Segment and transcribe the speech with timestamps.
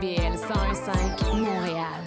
[0.00, 2.02] CIBL 101.5 Montréal.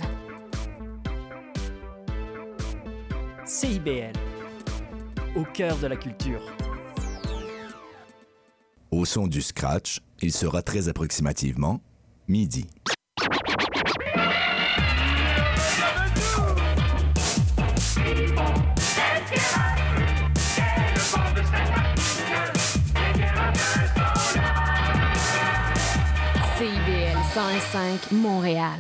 [3.45, 4.13] CIBL,
[5.35, 6.41] au cœur de la culture.
[8.91, 11.81] Au son du scratch, il sera très approximativement
[12.29, 12.67] midi.
[27.51, 28.79] 101.5 Montréal.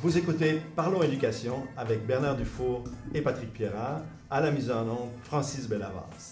[0.00, 2.82] Vous écoutez Parlons Éducation avec Bernard Dufour
[3.14, 6.31] et Patrick Pierrat, à la mise en onde Francis Bellavas.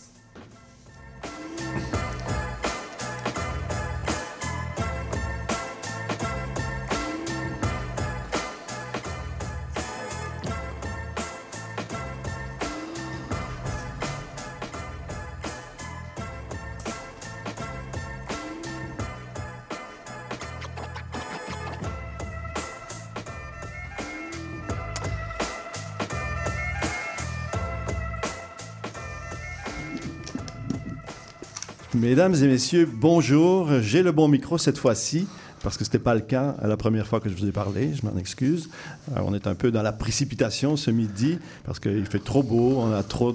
[32.01, 33.69] Mesdames et messieurs, bonjour.
[33.83, 35.27] J'ai le bon micro cette fois-ci
[35.63, 37.91] parce que ce n'était pas le cas la première fois que je vous ai parlé,
[37.93, 38.71] je m'en excuse.
[39.11, 42.79] Euh, on est un peu dans la précipitation ce midi parce qu'il fait trop beau,
[42.79, 43.35] on a trop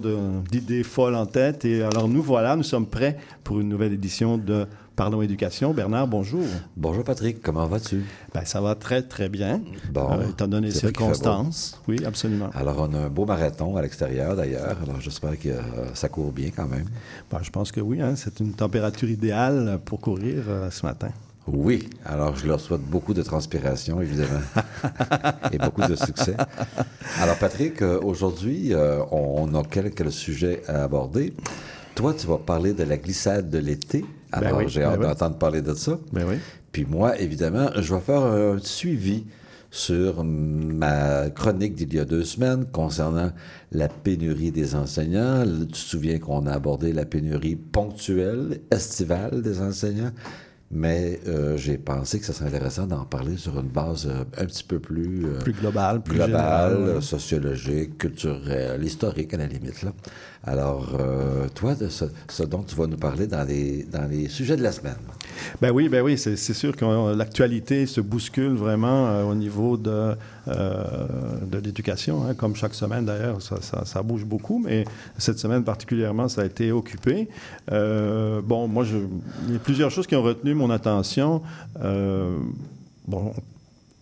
[0.50, 4.40] d'idées folles en tête et alors nous voilà, nous sommes prêts pour une nouvelle édition
[4.40, 5.74] de Parlons Éducation.
[5.74, 6.46] Bernard, bonjour.
[6.78, 8.06] Bonjour Patrick, comment vas-tu?
[8.34, 11.82] Ben, ça va très très bien, bon, euh, étant donné les circonstances.
[11.90, 12.50] Oui, absolument.
[12.54, 15.62] Alors on a un beau marathon à l'extérieur d'ailleurs, alors j'espère que euh,
[15.94, 16.86] ça court bien quand même.
[17.30, 21.10] Ben, je pense que oui, hein, c'est une température idéale pour courir euh, ce matin.
[21.46, 24.40] Oui, alors je leur souhaite beaucoup de transpiration, évidemment,
[25.52, 26.38] et beaucoup de succès.
[27.20, 28.72] Alors Patrick, euh, aujourd'hui,
[29.12, 31.34] on a quelques sujets à aborder?
[31.96, 34.04] Toi, tu vas parler de la glissade de l'été.
[34.40, 35.06] Ben Alors oui, j'ai ben hâte oui.
[35.08, 35.98] d'entendre parler de ça.
[36.12, 36.36] Ben oui.
[36.72, 39.26] Puis moi, évidemment, je vais faire un suivi
[39.72, 43.32] sur ma chronique d'il y a deux semaines concernant
[43.74, 45.44] la pénurie des enseignants.
[45.44, 50.12] Tu te souviens qu'on a abordé la pénurie ponctuelle, estivale des enseignants,
[50.72, 54.46] mais euh, j'ai pensé que ça serait intéressant d'en parler sur une base euh, un
[54.46, 57.02] petit peu plus, euh, Plus global, plus globale, général, ouais.
[57.02, 59.84] sociologique, culturelle, historique à la limite.
[59.84, 59.94] Là.
[60.44, 64.28] Alors, euh, toi, de ce, ce dont tu vas nous parler dans les, dans les
[64.28, 64.96] sujets de la semaine.
[65.62, 69.78] Ben oui, ben oui, c'est sûr que euh, l'actualité se bouscule vraiment euh, au niveau
[69.78, 70.16] de,
[70.48, 71.08] euh,
[71.50, 74.86] de l'éducation, hein, comme chaque semaine d'ailleurs, ça, bouge beaucoup, mais
[75.18, 77.28] cette semaine particulièrement, ça a été occupé.
[77.70, 78.86] Bon, moi,
[79.48, 81.42] il y a plusieurs choses qui ont retenu mon attention.
[83.08, 83.34] Bon,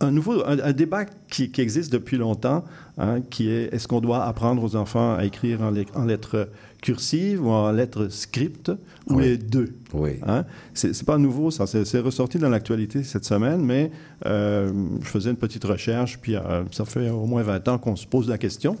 [0.00, 2.64] un nouveau, un, débat qui, existe depuis longtemps,
[2.98, 6.48] hein, qui est est-ce qu'on doit apprendre aux enfants à écrire en, en lettres
[6.82, 8.70] cursives ou en lettres script
[9.08, 9.22] ou Oui.
[9.24, 9.74] les deux?
[9.92, 10.18] Oui.
[10.26, 10.44] Hein?
[10.72, 11.66] C'est pas nouveau, ça.
[11.66, 13.92] C'est ressorti dans l'actualité cette semaine, mais
[14.26, 14.72] euh,
[15.02, 18.06] je faisais une petite recherche, puis euh, ça fait au moins 20 ans qu'on se
[18.06, 18.76] pose la question,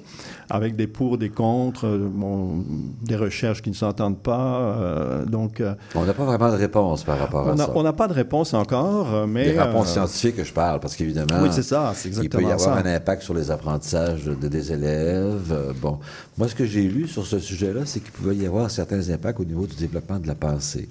[0.50, 2.64] avec des pour, des contre, euh, bon,
[3.02, 5.22] des recherches qui ne s'entendent pas.
[5.26, 5.62] donc,
[5.94, 7.70] On n'a pas vraiment de réponse par rapport à ça.
[7.74, 9.52] on n'a pas de réponse encore, mais...
[9.52, 12.44] Les réponses scientifiques que je parle, parce qu'évidemment, Oui, c'est ça, c'est il peut y
[12.44, 12.88] exactement avoir ça.
[12.90, 15.54] un impact sur les apprentissages de- des élèves.
[15.80, 15.98] Bon,
[16.38, 19.38] moi, ce que j'ai lu sur ce sujet-là, c'est qu'il pouvait y avoir certains impacts
[19.38, 20.88] au niveau du développement de la pensée.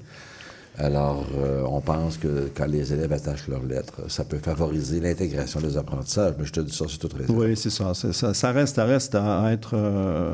[0.78, 5.60] Alors, euh, on pense que quand les élèves attachent leurs lettres, ça peut favoriser l'intégration
[5.60, 7.34] des apprentissages, mais je te dis ça, c'est toute raison.
[7.38, 7.94] Oui, c'est ça.
[7.94, 10.34] Ça, reste, ça reste à, être euh,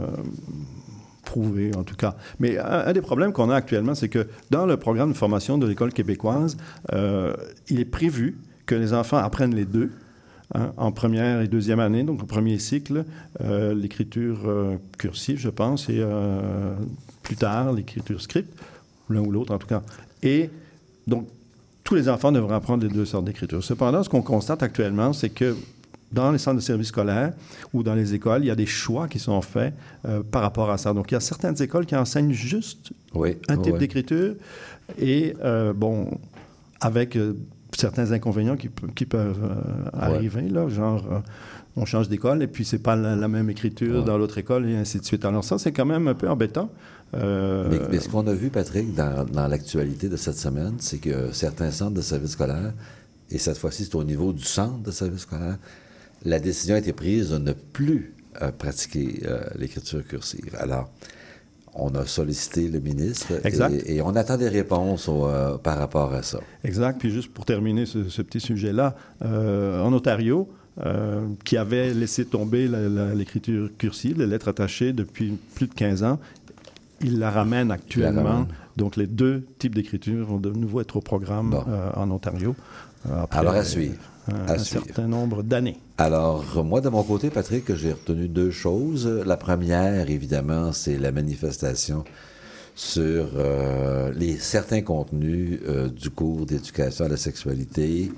[1.26, 2.16] prouvé, en tout cas.
[2.40, 5.58] Mais un, un des problèmes qu'on a actuellement, c'est que dans le programme de formation
[5.58, 6.56] de l'école québécoise,
[6.94, 7.34] euh,
[7.68, 9.92] il est prévu que les enfants apprennent les deux.
[10.56, 13.03] hein, en première et deuxième année, donc au premier cycle,
[13.42, 16.74] euh, l'écriture euh, cursive, je pense, et euh,
[17.24, 18.52] plus tard, l'écriture script,
[19.09, 19.82] l'un ou l'autre en tout cas.
[20.23, 20.50] Et
[21.08, 21.28] donc,
[21.84, 23.64] tous les enfants devraient apprendre les deux sortes d'écriture.
[23.64, 25.56] Cependant, ce qu'on constate actuellement, c'est que
[26.11, 27.34] dans les centres de services scolaires
[27.73, 29.73] ou dans les écoles, il y a des choix qui sont faits
[30.08, 30.94] euh, par rapport à ça.
[30.94, 33.38] Donc, il y a certaines écoles qui enseignent juste Oui.
[33.47, 33.79] un type oui.
[33.79, 34.34] d'écriture
[35.00, 36.09] et, euh, bon,
[36.82, 37.34] avec euh,
[37.78, 39.38] certains inconvénients qui, pe- qui peuvent
[39.94, 41.03] arriver, là, genre
[41.76, 44.03] on change d'école et puis c'est pas la, la même écriture Ouais.
[44.03, 45.23] dans l'autre école et ainsi de suite.
[45.26, 46.70] Alors ça, c'est quand même un peu embêtant.
[47.16, 51.00] Euh, Mais, mais ce qu'on a vu, Patrick, dans, dans l'actualité de cette semaine, c'est
[51.00, 52.73] que certains centres de services scolaires,
[53.32, 55.58] et cette fois-ci c'est au niveau du centre de services scolaires,
[56.23, 60.56] la décision a été prise de ne plus euh, pratiquer euh, l'écriture cursive.
[60.59, 60.90] Alors,
[61.73, 63.34] on a sollicité le ministre.
[63.46, 65.29] Et, et on attend des réponses au,
[65.64, 66.40] par rapport à ça.
[66.64, 67.00] Exact.
[67.00, 70.50] Puis juste pour terminer ce, ce petit sujet-là, en Ontario,
[70.85, 72.70] euh, qui avait laissé tomber
[73.14, 76.20] l'écriture cursive, les lettres attachées depuis plus de 15 ans,
[77.01, 78.23] il la ramène actuellement.
[78.23, 78.46] ramène.
[78.78, 81.63] Donc les deux types d'écriture vont de nouveau être au programme Bon.
[81.67, 82.55] euh, en Ontario.
[83.09, 83.96] euh, après, Alors, à suivre.
[84.31, 84.84] Un, À un suivre.
[84.85, 85.78] certain nombre d'années.
[85.97, 89.07] Alors, moi, de mon côté, Patrick, j'ai retenu deux choses.
[89.25, 92.03] La première, évidemment, c'est la manifestation
[92.75, 98.11] sur euh, les, certains contenus euh, du cours d'éducation à la sexualité.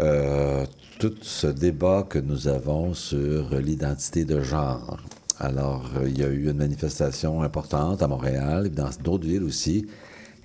[0.00, 0.64] Euh,
[0.98, 4.96] tout ce débat que nous avons sur l'identité de genre.
[5.38, 9.44] Alors, euh, il y a eu une manifestation importante à Montréal et dans d'autres villes
[9.44, 9.86] aussi.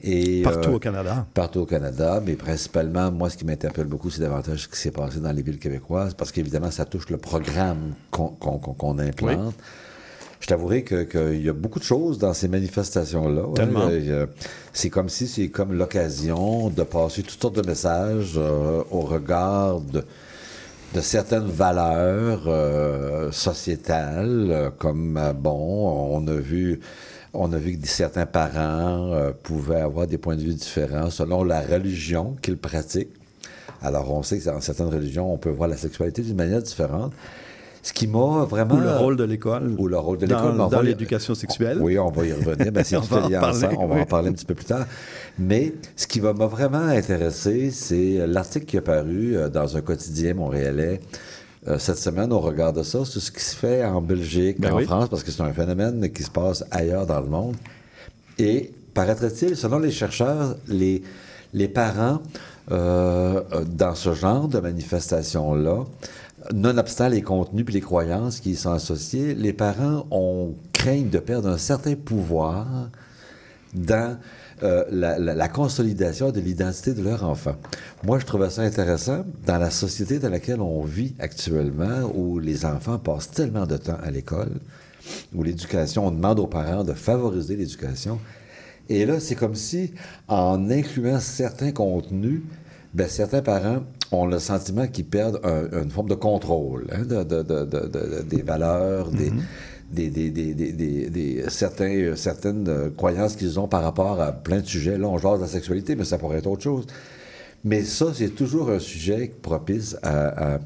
[0.04, 1.28] Et, Partout euh, au Canada.
[1.34, 4.92] partout au Canada, mais principalement, moi, ce qui m'interpelle beaucoup, c'est davantage ce qui s'est
[4.92, 9.54] passé dans les villes québécoises, parce qu'évidemment, ça touche le programme qu'on implante.
[10.40, 13.44] Je t'avouerai que- qu'il y a beaucoup de choses dans ces manifestations-là.
[13.54, 13.86] Tellement.
[13.88, 14.26] A-
[14.74, 19.82] C'est comme si c'est comme l'occasion de passer toutes sortes de messages euh, au regard
[19.82, 20.04] de,
[20.94, 26.82] de certaines valeurs euh, sociétales, euh, comme euh, bon, on a vu,
[27.34, 31.44] on a vu que certains parents euh, pouvaient avoir des points de vue différents selon
[31.44, 33.14] la religion qu'ils pratiquent.
[33.82, 37.14] Alors, on sait que dans certaines religions, on peut voir la sexualité d'une manière différente.
[37.84, 39.74] Ce qui m'a vraiment Ou le rôle de l'école.
[39.78, 40.62] ou le rôle de dans- l'école.
[40.62, 41.80] on Dans y- l'éducation sexuelle.
[41.82, 42.72] Oui, on va y revenir.
[42.72, 43.76] Ben, c'est On va en ensemble.
[43.80, 44.86] On va en parler un petit peu plus tard.
[45.40, 50.36] Mais ce qui m'a vraiment intéressé, c'est l'article qui est paru euh, dans un quotidien
[50.36, 51.02] montréalais
[51.68, 54.74] euh, cette semaine au regard de ça, sur ce qui se fait en Belgique, Ben
[54.74, 54.86] en oui.
[54.86, 57.56] France, parce que c'est un phénomène qui se passe ailleurs dans le monde.
[58.38, 61.02] Et paraîtrait-il, selon les chercheurs, les,
[61.54, 62.20] les parents,
[62.72, 65.84] euh, dans ce genre de manifestation-là,
[66.54, 71.20] nonobstant les contenus et les croyances qui y sont associés, les parents ont craignent de
[71.20, 72.90] perdre un certain pouvoir
[73.74, 74.18] dans
[74.64, 77.56] euh, la, consolidation de l'identité de leur enfant.
[78.04, 82.66] Moi, je trouvais ça intéressant dans la société dans laquelle on vit actuellement, où les
[82.66, 84.52] enfants passent tellement de temps à l'école,
[85.34, 88.20] où l'éducation, on demande aux parents de favoriser l'éducation.
[88.90, 89.94] Et là, c'est comme si,
[90.28, 92.42] en incluant certains contenus,
[92.94, 97.24] ben, certains parents ont le sentiment qu'ils perdent un- une forme de contrôle hein, de,
[97.24, 99.32] de- de- de- de- des valeurs, des,
[99.92, 104.20] des, des, des, des, des- des- certains, euh, certaines euh, croyances qu'ils ont par rapport
[104.22, 104.98] à plein de sujets.
[104.98, 106.86] Là, on jase de la sexualité, mais ça pourrait être autre chose.
[107.64, 110.60] Mais ça, c'est toujours un sujet propice à, à,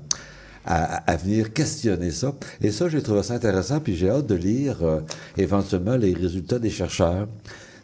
[0.65, 2.33] à- à venir questionner ça.
[2.61, 5.01] Et ça, j'ai trouvé ça intéressant, puis j'ai hâte de lire euh,
[5.37, 7.27] éventuellement les résultats des chercheurs.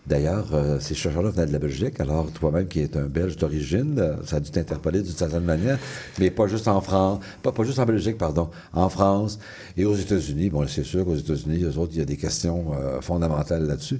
[0.08, 4.00] D'ailleurs, euh, ces chercheurs-là venaient de la Belgique, alors toi-même qui es un Belge d'origine,
[4.00, 5.78] euh, ça a dû t'interpeller d'une certaine manière,
[6.20, 9.38] mais pas juste en France, pas, pas juste en Belgique, pardon, en France
[9.78, 10.50] et aux États-Unis.
[10.50, 14.00] Bon, c'est sûr qu'aux États-Unis, eux autres, il y a des questions euh, fondamentales là-dessus.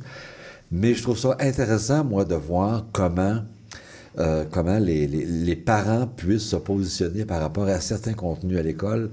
[0.72, 3.42] Mais je trouve ça intéressant, moi, de voir comment
[4.20, 9.10] euh, comment les, parents puissent se positionner par rapport à certains contenus à l'école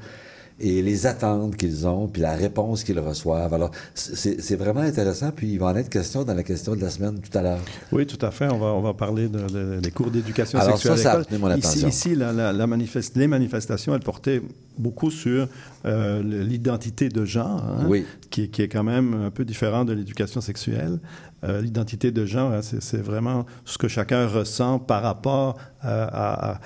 [0.60, 3.54] et les attentes qu'ils ont, puis la réponse qu'ils reçoivent.
[3.54, 6.90] Alors, c'est vraiment intéressant, puis il va en être question dans la question de la
[6.90, 7.60] semaine tout à l'heure.
[7.92, 8.48] Oui, tout à fait.
[8.48, 11.58] On va, on va parler de- de- des cours d'éducation Alors sexuelle ça, à l'école.
[11.58, 14.42] Ici, ici la, la- la manifeste- les manifestations, elles portaient
[14.76, 15.48] beaucoup sur
[15.84, 18.04] euh, l'identité de genre, hein, Oui.
[18.30, 20.98] qui, est- qui est quand même un peu différent de l'éducation sexuelle.
[21.44, 26.60] Euh, l'identité de genre, hein, c'est vraiment ce que chacun ressent par rapport à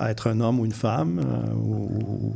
[0.00, 2.32] être un homme ou une femme, euh, ou,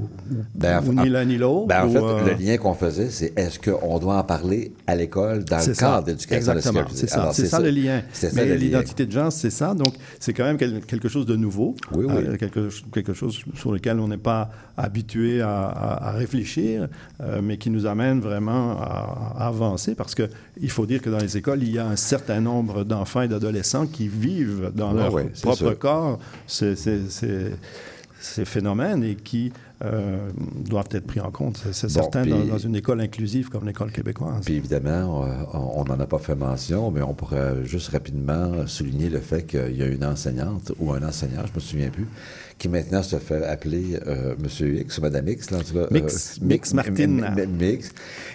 [0.55, 1.67] Ben, ou ni l'un ni l'autre.
[1.69, 4.73] Ben, en ou, fait, euh, le lien qu'on faisait, c'est est-ce qu'on doit en parler
[4.87, 5.73] à l'école dans le ça.
[5.75, 7.31] cadre d'éducation Exactement, c'est ça.
[7.33, 8.03] C'est ça, le lien.
[8.35, 9.75] Mais l'identité de genre, c'est ça.
[9.75, 11.75] Donc, c'est quand même quel- quelque chose de nouveau.
[11.95, 12.15] Oui, oui.
[12.17, 16.89] Euh, quelque, quelque chose sur lequel on n'est pas habitué à, à- à réfléchir,
[17.43, 20.29] mais qui nous amène vraiment à, à avancer parce que
[20.61, 23.29] il faut dire que dans les écoles, il y a un certain nombre d'enfants et
[23.29, 25.11] d'adolescents qui vivent dans Oui, leur
[25.43, 25.79] propre sûr.
[25.79, 26.19] corps
[28.21, 29.53] ces- phénomènes et qui
[29.85, 30.31] euh,
[30.65, 31.61] doivent être pris en compte.
[31.73, 34.45] C'est- Bon, certain puis- dans, dans une école inclusive comme l'école québécoise.
[34.45, 39.19] Puis évidemment, on n'en a pas fait mention, mais on pourrait juste rapidement souligner le
[39.19, 42.07] fait qu'il y a une enseignante ou un enseignant, je me souviens plus,
[42.59, 45.89] qui maintenant se fait appeler euh, Monsieur X ou Madame X, là, en tout cas,
[45.91, 47.07] Mix, euh, Mix Mi- Martin.
[47.09, 47.91] Mi- Mi- Mix,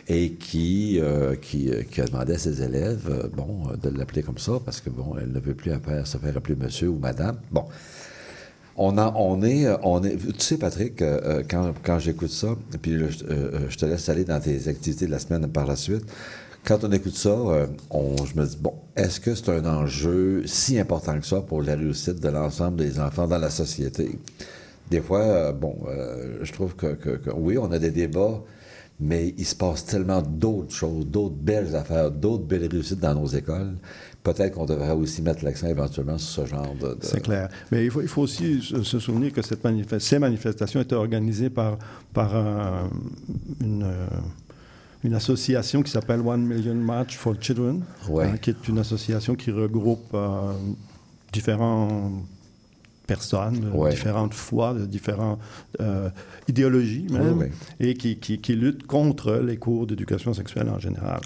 [0.10, 4.38] et qui, euh, qui, euh, qui a demandé à ses élèves, bon, de l'appeler comme
[4.38, 5.72] ça, parce que bon, elle ne veut plus
[6.04, 7.38] se faire appeler Monsieur ou Madame.
[7.52, 7.64] Bon.
[8.78, 10.18] On, en- on, est, euh, on est.
[10.18, 12.50] Tu sais, Patrick, euh, euh, quand, quand j'écoute ça,
[12.82, 16.06] puis là, je, te laisse aller dans tes activités de la semaine par la suite.
[16.64, 17.36] Quand on écoute ça,
[17.92, 21.62] on, je me dis, bon, est-ce que c'est un enjeu si important que ça pour
[21.62, 24.20] la réussite de l'ensemble des enfants dans la société?
[24.92, 25.78] Des fois, bon,
[26.42, 26.98] je trouve que
[27.34, 28.42] oui, on a des débats
[29.00, 33.28] mais il se passe tellement d'autres choses, d'autres belles affaires, d'autres belles réussites dans nos
[33.28, 33.76] écoles.
[34.34, 36.88] Peut-être qu'on devrait aussi mettre l'accent éventuellement sur ce genre de...
[36.90, 36.98] de...
[37.02, 37.48] C'est clair.
[37.72, 41.50] Mais il faut, il faut aussi se souvenir que cette manifest ces manifestations étaient organisées
[41.50, 41.78] par,
[42.14, 42.90] par un,
[43.62, 44.08] une, euh,
[45.06, 48.26] une association qui s'appelle One Million March for Children, Ouais.
[48.26, 50.52] hein, qui est une association qui regroupe euh,
[51.32, 52.24] différentes
[53.06, 53.92] personnes, Ouais.
[53.92, 55.40] différentes foi, de différentes
[55.80, 56.10] euh,
[56.50, 61.22] idéologies même, et qui, qui, qui luttent contre les cours d'éducation sexuelle en général.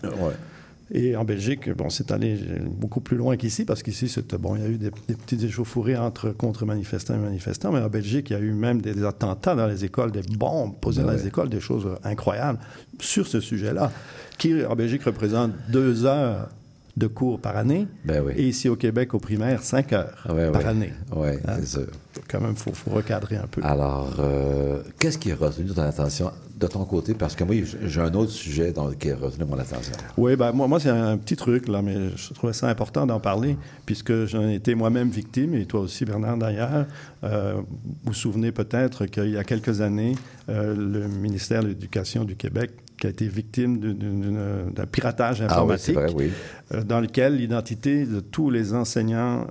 [0.94, 4.66] Et en Belgique, bon, c'est allé beaucoup plus loin qu'ici, parce qu'ici, bon, il y
[4.66, 8.36] a eu des, des petites échauffourées entre contre-manifestants et manifestants, mais en Belgique, il y
[8.36, 11.16] a eu même des, attentats dans les écoles, des bombes posées dans Ouais.
[11.16, 12.60] les écoles, des choses incroyables
[13.00, 13.90] sur ce sujet-là,
[14.38, 16.50] qui en Belgique représente deux heures
[16.98, 18.34] de cours par année, Ben oui.
[18.36, 20.68] et ici au Québec, au primaire, cinq heures Ouais, par ouais.
[20.68, 20.92] année.
[21.16, 21.56] Oui, Hein?
[21.62, 21.88] c'est sûr.
[22.30, 23.62] Quand même, il faut, faut recadrer un peu.
[23.64, 26.32] Alors, euh, qu'est-ce qui a retenu ton attention
[26.62, 27.14] de ton côté?
[27.14, 29.94] Parce que moi, j'ai un autre sujet dont- qui a retenu mon attention.
[30.18, 33.20] Oui, ben moi, moi c'est un petit truc, là, mais je trouvais ça important d'en
[33.20, 36.86] parler, puisque j'en ai été moi-même victime, et toi aussi, Bernard, d'ailleurs.
[37.24, 37.64] Euh, vous
[38.06, 40.16] vous souvenez peut-être qu'il y a quelques années,
[40.50, 45.52] euh, le ministère de l'Éducation du Québec qui a été victime d'un piratage Ah oui,
[45.54, 46.32] informatique, c'est vrai, oui.
[46.74, 49.48] euh, dans lequel l'identité de tous les enseignants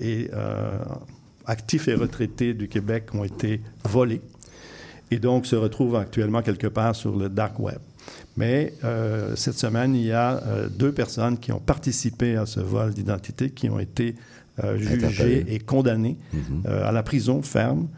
[0.00, 0.28] et
[1.46, 4.20] actifs et retraités du Québec ont été volés
[5.10, 7.78] et donc se retrouvent actuellement quelque part sur le dark web.
[8.36, 12.60] Mais euh, cette semaine, il y a euh, deux personnes qui ont participé à ce
[12.60, 14.14] vol d'identité, qui ont été
[14.64, 16.62] euh, jugées et condamnées Mhm.
[16.66, 17.88] euh, à la prison ferme,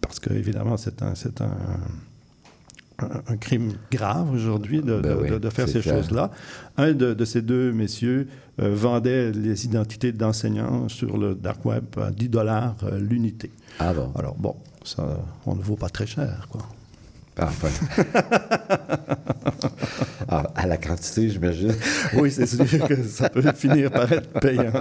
[0.00, 1.12] parce que évidemment c'est un,
[3.40, 6.30] crime grave aujourd'hui de, Ben de- oui, de- de faire ces choses-là.
[6.78, 8.26] Un de, ces deux messieurs
[8.58, 13.50] vendait les identités d'enseignants sur le dark web à 10 dollars l'unité.
[13.78, 14.10] Ah bon?
[14.18, 16.62] Alors bon, ça, on ne vaut pas très cher, quoi.
[17.38, 17.68] Enfin.
[20.28, 21.72] Ah, à la quantité, j'imagine.
[22.14, 24.72] Oui, c'est sûr que ça peut finir par être payant.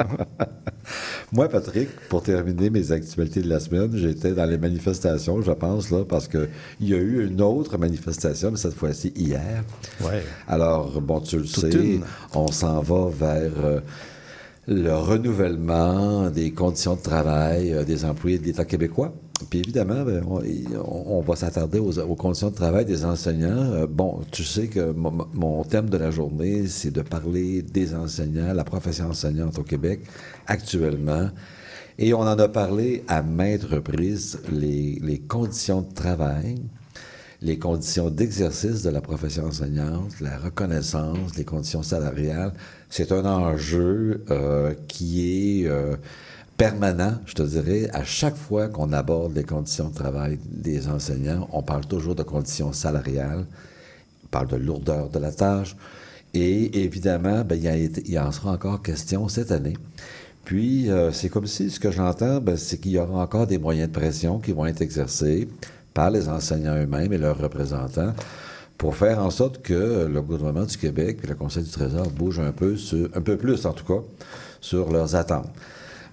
[1.31, 5.91] Moi, Patrick, pour terminer mes actualités de la semaine, j'étais dans les manifestations, je pense,
[5.91, 6.47] là, parce qu'il
[6.81, 9.63] y a eu une autre manifestation, mais cette fois-ci hier.
[10.01, 10.23] Ouais.
[10.47, 12.03] Alors, bon, tu le Toute sais, une.
[12.33, 13.79] on s'en va vers euh,
[14.67, 19.13] le renouvellement des conditions de travail euh, des employés de l'État québécois.
[19.49, 20.23] Puis évidemment, ben,
[20.85, 23.73] on, va s'attarder aux, conditions de travail des enseignants.
[23.73, 28.53] Euh, bon, tu sais que mon, thème de la journée, c'est de parler des enseignants,
[28.53, 30.01] la profession enseignante au Québec
[30.47, 31.29] actuellement.
[31.97, 36.55] Et on en a parlé à maintes reprises, les, les conditions de travail,
[37.41, 42.53] les conditions d'exercice de la profession enseignante, la reconnaissance, les conditions salariales,
[42.89, 45.95] c'est un enjeu euh, qui est euh,
[46.57, 47.89] permanent, je te dirais.
[47.93, 52.23] À chaque fois qu'on aborde les conditions de travail des enseignants, on parle toujours de
[52.23, 53.45] conditions salariales,
[54.23, 55.75] on parle de lourdeur de la tâche,
[56.33, 59.77] et évidemment, ben, il, y en sera encore question cette année.
[60.43, 63.57] Puis, euh, c'est comme si ce que j'entends, ben, c'est qu'il y aura encore des
[63.57, 65.47] moyens de pression qui vont être exercés
[65.93, 68.13] par les enseignants eux-mêmes et leurs représentants
[68.77, 72.41] pour faire en sorte que le gouvernement du Québec et le Conseil du Trésor bougent
[72.41, 74.03] un peu, sur, un peu plus en tout cas,
[74.59, 75.49] sur leurs attentes.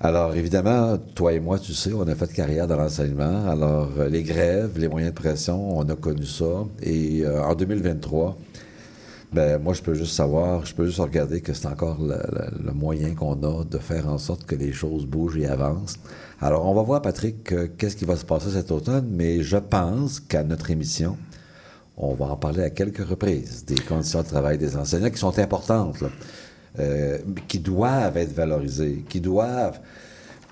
[0.05, 3.49] Alors, évidemment, toi et moi, tu sais, on a fait carrière dans l'enseignement.
[3.49, 6.65] Alors, euh, les grèves, les moyens de pression, on a connu ça.
[6.83, 8.37] Et euh, en 2023,
[9.33, 13.15] ben, moi, je peux juste savoir, je peux juste regarder que c'est encore le, moyen
[13.15, 16.01] qu'on a de faire en sorte que les choses bougent et avancent.
[16.41, 19.57] Alors, on va voir, Patrick, euh, qu'est-ce qui va se passer cet automne, mais je
[19.57, 21.17] pense qu'à notre émission,
[21.97, 25.39] on va en parler à quelques reprises des conditions de travail des enseignants qui sont
[25.39, 26.03] importantes,
[26.79, 29.81] euh, qui doivent être valorisées, qui doivent.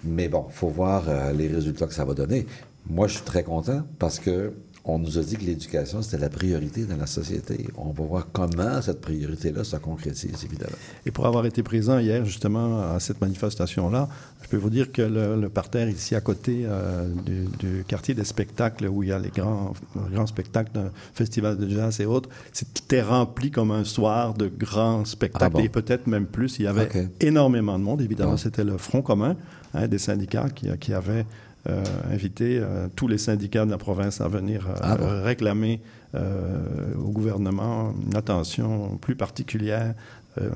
[0.05, 2.47] Mais bon, faut voir euh, les résultats que ça va donner.
[2.87, 4.53] Moi, je suis très content parce que
[4.94, 7.66] on nous a dit que l'éducation, c'était la priorité dans la société.
[7.76, 10.76] On va voir comment cette priorité-là se concrétise, évidemment.
[11.06, 14.09] Et pour avoir été présent hier, justement, à cette manifestation-là,
[14.42, 18.14] je peux vous dire que le, le parterre ici à côté euh, du, du quartier
[18.14, 19.73] des spectacles, où il y a les grands,
[20.12, 25.04] grands spectacles d'un festival de jazz et autres, c'était rempli comme un soir de grands
[25.04, 25.61] spectacles, Ah bon?
[25.61, 26.59] et peut-être même plus.
[26.59, 26.88] Il y avait
[27.20, 28.00] énormément de monde.
[28.02, 28.37] Évidemment, Bon.
[28.37, 29.37] c'était le Front commun
[29.75, 31.26] hein, des syndicats qui, qui avait
[31.69, 35.23] euh, invité euh, tous les syndicats de la province à venir euh, Ah bon?
[35.23, 35.81] réclamer
[36.14, 39.95] euh, au gouvernement une attention plus particulière
[40.40, 40.49] euh,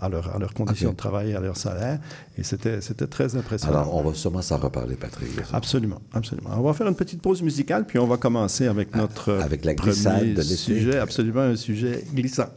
[0.00, 1.98] à, leur- à leurs conditions de travail et à leur salaire.
[2.36, 3.80] Et c'était c'était très impressionnant.
[3.82, 5.30] Alors, on va sûrement s'en reparler, Patrick.
[5.52, 6.50] Absolument, absolument.
[6.56, 9.64] On va faire une petite pause musicale, puis on va commencer avec notre Ah, avec
[9.64, 12.48] la glissade premier de sujet, absolument un sujet glissant.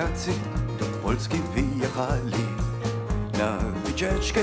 [0.00, 0.30] Pajacy
[0.78, 2.44] do Polski wyjechali
[3.38, 4.40] na wycieczkę,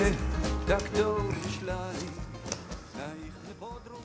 [0.68, 2.06] tak to myśleli.
[2.98, 4.02] Na ich podróż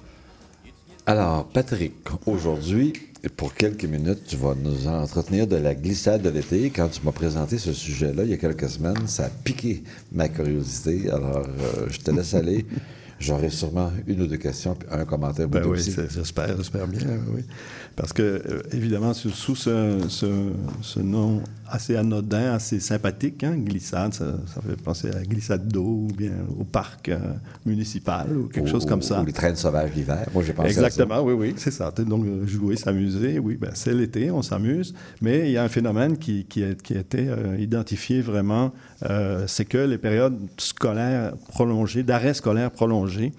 [1.07, 2.93] Alors, Patrick, aujourd'hui,
[3.37, 6.71] pour quelques minutes, tu vas nous entretenir de la glissade de l'été.
[6.71, 9.83] Quand tu m'as présenté ce sujet-là il y a quelques semaines, ça a piqué
[10.13, 11.11] ma curiosité.
[11.11, 12.67] Alors, euh, je te laisse aller.
[13.23, 15.49] J'aurai sûrement une ou deux questions, puis un commentaire.
[15.49, 15.79] Ben oui,
[16.11, 17.43] j'espère, j'espère bien, oui.
[17.95, 20.51] Parce que, euh, évidemment, sous, sous ce, ce-
[20.83, 21.41] ce nom
[21.75, 26.33] assez anodin, assez sympathique, hein, glissade, ça, ça fait penser à glissade d'eau ou bien
[26.61, 27.19] au parc euh,
[27.65, 29.23] municipal ou quelque Ou- chose comme ça.
[29.23, 30.27] Ou les trains sauvages l'hiver.
[30.35, 30.81] Moi, j'ai pensé à ça.
[30.87, 31.91] Exactement, oui, oui, c'est ça.
[31.91, 34.95] Donc, euh, jouer, s'amuser, oui, ben, c'est l'été, on s'amuse.
[35.23, 38.73] Mais il y a un phénomène qui, qui, a, qui a été euh, identifié vraiment,
[39.09, 43.33] euh, c'est que les périodes scolaires prolongées, d'arrêt scolaire prolongé,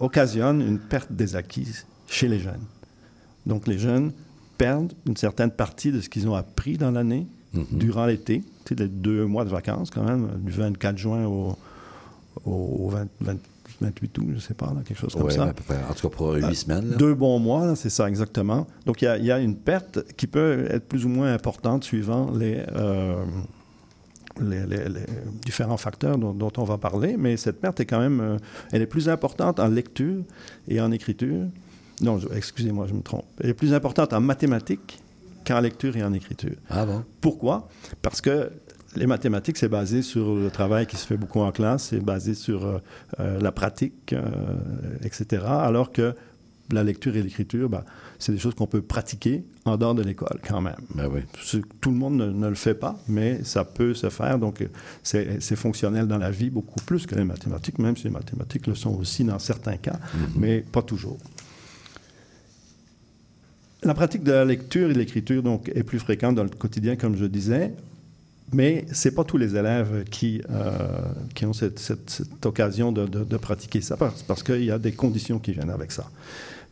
[0.00, 1.68] occasionnent une perte des acquis
[2.08, 2.64] chez les jeunes.
[3.44, 4.12] Donc, les jeunes
[4.56, 7.26] perdent une certaine partie de ce qu'ils ont appris dans l'année,
[7.70, 11.56] durant l'été, tu sais, les deux mois de vacances quand même, du 24 juin au,
[12.46, 13.36] au 20 20
[13.80, 15.44] 28 août, je ne sais pas, là, quelque chose comme Ouais, ça.
[15.44, 15.76] à peu près.
[15.90, 16.90] En tout cas, pour huit semaines.
[16.90, 16.96] là.
[16.96, 18.66] Deux bons mois, c'est ça exactement.
[18.86, 21.32] Donc il y a- il y, a une perte qui peut être plus ou moins
[21.32, 23.24] importante suivant les, euh,
[24.40, 25.06] les, les- les
[25.44, 28.36] différents facteurs dont, dont on va parler, mais cette perte est quand même, euh,
[28.70, 30.22] elle est plus importante en lecture
[30.68, 31.44] et en écriture.
[32.00, 33.24] Non, excusez-moi, je me trompe.
[33.40, 35.00] Elle est plus importante en mathématiques
[35.44, 36.56] qu'en lecture et en écriture.
[36.70, 37.04] Ah bon?
[37.20, 37.68] Pourquoi?
[38.00, 38.50] Parce que
[38.96, 42.34] les mathématiques, c'est basé sur le travail qui se fait beaucoup en classe, c'est basé
[42.34, 42.78] sur euh,
[43.20, 44.22] euh, la pratique, euh,
[45.02, 45.44] etc.
[45.46, 46.14] Alors que
[46.70, 47.84] la lecture et l'écriture, ben,
[48.18, 50.76] c'est des choses qu'on peut pratiquer en dehors de l'école quand même.
[50.94, 51.20] Ben oui.
[51.80, 54.38] Tout le monde ne, ne le fait pas, mais ça peut se faire.
[54.38, 54.66] Donc,
[55.02, 58.66] c'est c'est fonctionnel dans la vie beaucoup plus que les mathématiques, même si les mathématiques
[58.66, 59.98] le sont aussi dans certains cas,
[60.34, 61.18] mais pas toujours.
[63.84, 66.94] La pratique de la lecture et de l'écriture donc, est plus fréquente dans le quotidien,
[66.96, 67.72] comme je disais,
[68.52, 70.70] mais ce n'est pas tous les élèves qui, euh,
[71.34, 74.70] qui ont cette, cette- cette occasion de, de- de pratiquer ça, parce, parce qu'il y
[74.70, 76.08] a des conditions qui viennent avec ça.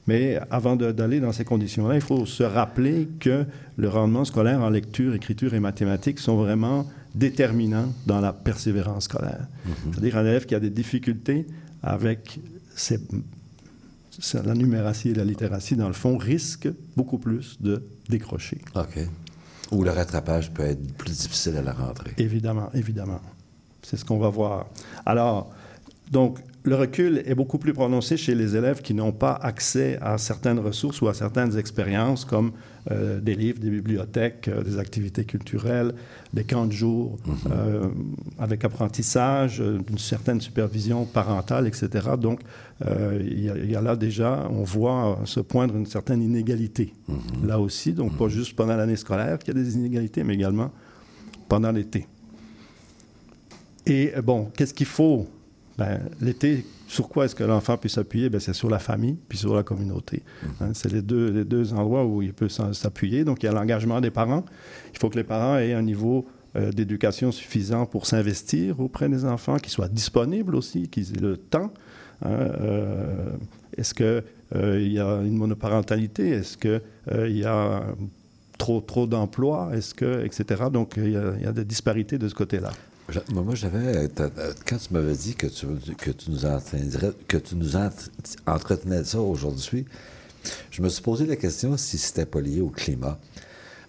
[0.06, 3.44] Mais avant d'aller dans ces conditions-là, il faut se rappeler que
[3.76, 9.46] le rendement scolaire en lecture, écriture et mathématiques sont vraiment déterminants dans la persévérance scolaire.
[9.92, 11.46] C'est-à-dire un élève qui a des difficultés
[11.82, 12.38] avec
[12.76, 13.00] ses c'est
[14.34, 18.60] la numératie et la littératie, dans le fond, risque beaucoup plus de décrocher.
[18.74, 18.98] OK.
[19.72, 22.12] Ou le rattrapage peut être plus difficile à la rentrée.
[22.18, 23.20] Évidemment, évidemment.
[23.82, 24.66] C'est ce qu'on va voir.
[25.06, 25.50] Alors,
[26.10, 30.18] donc, le recul est beaucoup plus prononcé chez les élèves qui n'ont pas accès à
[30.18, 32.52] certaines ressources ou à certaines expériences comme
[32.90, 35.92] euh, des livres, des bibliothèques, euh, des activités culturelles,
[36.32, 37.18] des camps de jour
[37.50, 37.88] euh,
[38.38, 41.88] avec apprentissage, une certaine supervision parentale, etc.
[42.20, 42.40] Donc,
[42.82, 46.94] il y, a- il y a là déjà, on voit se poindre une certaine inégalité.
[47.44, 50.70] Là aussi, donc pas juste pendant l'année scolaire qu'il y a des inégalités, mais également
[51.48, 52.06] pendant l'été.
[53.86, 55.26] Et bon, qu'est-ce qu'il faut?
[55.78, 58.28] Ben, L'été, sur quoi est-ce que l'enfant peut s'appuyer?
[58.30, 60.24] Ben, C'est sur la famille puis sur la communauté.
[60.60, 63.24] Hein, c'est les deux, les deux endroits où il peut s'appuyer.
[63.24, 64.44] Donc, il y a l'engagement des parents.
[64.92, 66.26] Il faut que les parents aient un niveau
[66.56, 71.36] euh, d'éducation suffisant pour s'investir auprès des enfants, qu'ils soient disponibles aussi, qu'ils aient le
[71.36, 71.72] temps.
[72.22, 73.30] hein, euh,
[73.76, 76.30] est-ce qu'il il y a une monoparentalité?
[76.30, 76.82] Est-ce qu'il
[77.28, 77.84] il y a
[78.58, 79.70] trop, trop d'emplois?
[79.74, 80.64] Est-ce que, etc.
[80.72, 82.72] Donc, il y, a, il y a des disparités de ce côté-là.
[83.32, 84.08] Moi, moi, j'avais.
[84.08, 85.66] t'as- euh, Quand tu m'avais dit que tu,
[85.98, 86.38] que tu nous,
[87.28, 87.90] que tu nous ent-
[88.46, 89.84] entretenais de ça aujourd'hui,
[90.70, 93.18] je me suis posé la question si c'était pas lié au climat.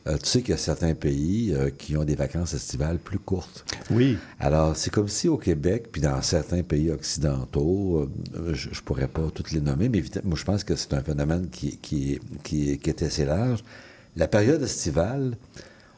[0.08, 3.20] Euh, tu sais qu'il y a certains pays euh, qui ont des vacances estivales plus
[3.20, 3.64] courtes.
[3.92, 4.18] Oui.
[4.40, 9.08] Alors, c'est comme si au Québec, puis dans certains pays occidentaux, euh, je ne pourrais
[9.08, 12.20] pas toutes les nommer, mais évidemment, moi, je pense que c'est un phénomène qui, qui,
[12.44, 13.64] qui, qui est assez large.
[14.18, 15.38] La période estivale,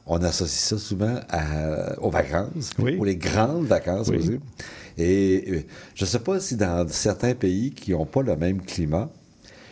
[0.06, 2.98] on associe ça souvent à- aux vacances, Oui.
[2.98, 4.40] ou les grandes vacances Oui.
[4.98, 5.60] Et euh,
[5.96, 9.10] je ne sais pas si dans certains pays qui n'ont pas le même climat,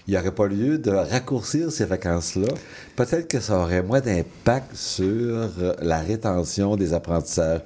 [0.07, 2.47] il n'y aurait pas lieu de raccourcir ces vacances-là.
[2.95, 7.61] Peut-être que ça aurait moins d'impact sur euh, la rétention des apprentissages.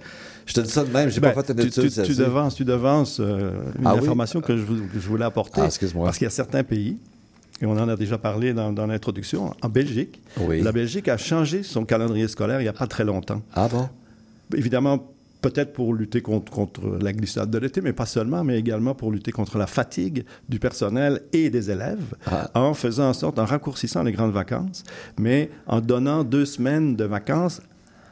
[0.45, 2.15] Je te dis ça de même, j'ai Ben, pas fait une tu, étude tu, tu
[2.15, 3.99] devances, tu devances euh, une Ah oui?
[4.01, 5.61] information que je, vou- que je voulais apporter.
[5.61, 6.05] Ah, excuse-moi.
[6.05, 6.97] Parce qu'il y a certains pays,
[7.61, 10.61] et on en a déjà parlé dans, dans l'introduction, en Belgique, Oui.
[10.61, 13.41] la Belgique a changé son calendrier scolaire il n'y a pas très longtemps.
[13.53, 13.87] Ah bon?
[14.55, 15.07] Évidemment,
[15.41, 19.11] peut-être pour lutter contre, contre la glissade de l'été, mais pas seulement, mais également pour
[19.11, 22.49] lutter contre la fatigue du personnel et des élèves, Ah.
[22.55, 24.83] en faisant en sorte, en raccourcissant les grandes vacances,
[25.19, 27.61] mais en donnant deux semaines de vacances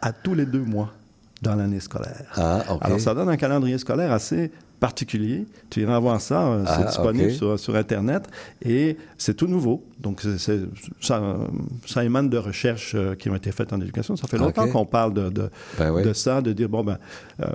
[0.02, 0.94] à tous les deux mois
[1.42, 2.26] dans l'année scolaire.
[2.36, 2.78] Ah, OK.
[2.82, 4.52] Alors, ça donne un calendrier scolaire assez
[4.84, 5.46] particulier.
[5.70, 8.24] Tu iras voir ça, euh, c'est Ah, disponible sur, sur Internet
[8.66, 9.82] et c'est tout nouveau.
[10.02, 10.22] Donc,
[11.00, 11.22] ça,
[11.86, 14.18] ça émane de recherches euh, qui ont été faites en éducation.
[14.18, 16.04] Ça fait longtemps qu'on parle de, de, Ben oui.
[16.04, 16.98] de ça, de dire, bon, ben,
[17.42, 17.46] euh,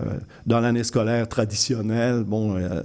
[0.47, 2.81] dans l'année scolaire traditionnelle, bon, euh,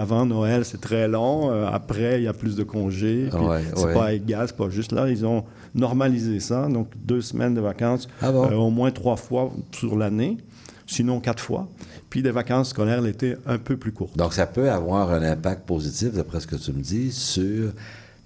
[0.00, 1.50] avant Noël, c'est très long.
[1.66, 3.28] après, il y a plus de congés.
[3.34, 3.92] Ouais, c'est ouais.
[3.92, 5.10] pas égal, c'est pas juste là.
[5.10, 6.66] Ils ont normalisé ça.
[6.66, 8.50] Donc, deux semaines de vacances, Ah bon?
[8.54, 10.38] au moins trois fois sur l'année,
[10.86, 11.68] sinon quatre fois.
[12.10, 14.16] Puis des vacances scolaires l'été un peu plus courtes.
[14.16, 17.72] Donc, ça peut avoir un impact positif, d'après ce que tu me dis, sur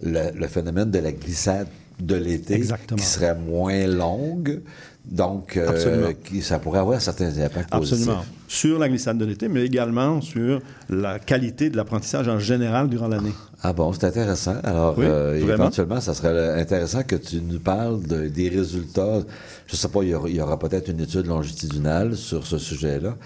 [0.03, 1.69] le, le phénomène de la glissade
[1.99, 2.61] de l'été,
[2.97, 4.61] qui serait moins longue.
[5.07, 8.01] Donc, euh, ça pourrait avoir certains impacts positifs.
[8.09, 8.25] Absolument.
[8.47, 13.09] Sur la glissade de l'été, mais également sur la qualité de l'apprentissage en général durant
[13.09, 13.33] l'année.
[13.63, 14.57] Ah bon, c'est intéressant.
[14.63, 19.21] Alors, Oui, euh, éventuellement, ça serait intéressant que tu nous parles de- des résultats.
[19.67, 22.59] Je sais pas, il y aura, il y aura peut-être une étude longitudinale sur ce
[22.59, 23.17] sujet-là.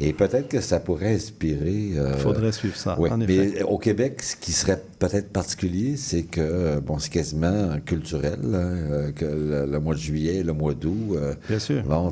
[0.00, 1.92] Et peut-être que ça pourrait inspirer.
[1.94, 3.52] Il faudrait suivre ça, oui, en effet.
[3.56, 8.38] mais au Québec, ce qui serait peut-être particulier, c'est que, euh, bon, c'est quasiment culturel,
[8.42, 11.14] hein, euh, que le, le mois de juillet, le mois d'août.
[11.16, 11.82] euh, Bien sûr.
[11.84, 12.10] Bon,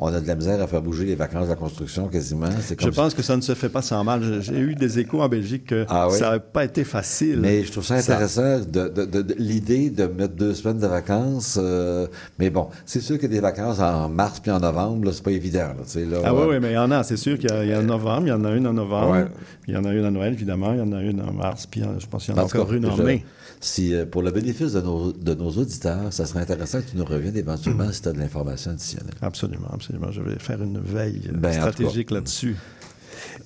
[0.00, 2.46] on a de la misère à faire bouger les vacances de la construction quasiment.
[2.80, 4.40] Je pense que ça ne se fait pas sans mal.
[4.42, 6.16] J'ai eu des échos en Belgique que Ah oui?
[6.16, 7.40] ça n'avait pas été facile.
[7.40, 10.86] Mais je trouve ça intéressant, de, de- de- de- l'idée de mettre deux semaines de
[10.86, 11.58] vacances.
[11.60, 12.06] euh,
[12.38, 15.58] mais bon, c'est sûr que des vacances en mars puis en novembre, c'est pas évident.
[15.58, 17.02] Là, Ah oui, euh, oui, mais il y en a.
[17.02, 19.10] C'est sûr qu'il y, y a en novembre, il y en a une en novembre,
[19.12, 19.24] Ouais.
[19.66, 21.66] il y en a une à Noël, évidemment, il y en a une en mars,
[21.66, 23.24] puis euh, je pense qu'il y en a encore une en mai.
[23.60, 26.96] Si, euh, pour le bénéfice de nos, de nos auditeurs, ça serait intéressant que tu
[26.96, 27.92] nous reviennes éventuellement Mm.
[27.92, 29.14] si tu as de l'information additionnelle.
[29.20, 30.10] Absolument, absolument.
[30.12, 32.56] Je vais faire une veille euh, Ben, stratégique là-dessus.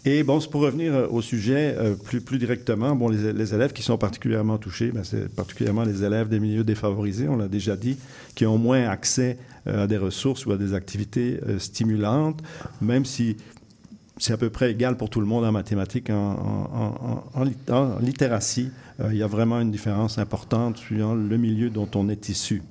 [0.05, 3.55] Et bon, c'est pour revenir euh, au sujet euh, plus, plus directement, bon, les, les
[3.55, 7.49] élèves qui sont particulièrement touchés, ben, c'est particulièrement les élèves des milieux défavorisés, on l'a
[7.49, 7.97] déjà dit,
[8.35, 12.41] qui ont moins accès euh, à des ressources ou à des activités euh, stimulantes,
[12.83, 13.37] même si
[14.19, 17.45] c'est à peu près égal pour tout le monde en mathématiques, en, en- en- en
[17.45, 18.71] lit- en littératie.
[19.03, 22.63] Euh, il y a vraiment une différence importante suivant le milieu dont on est issu.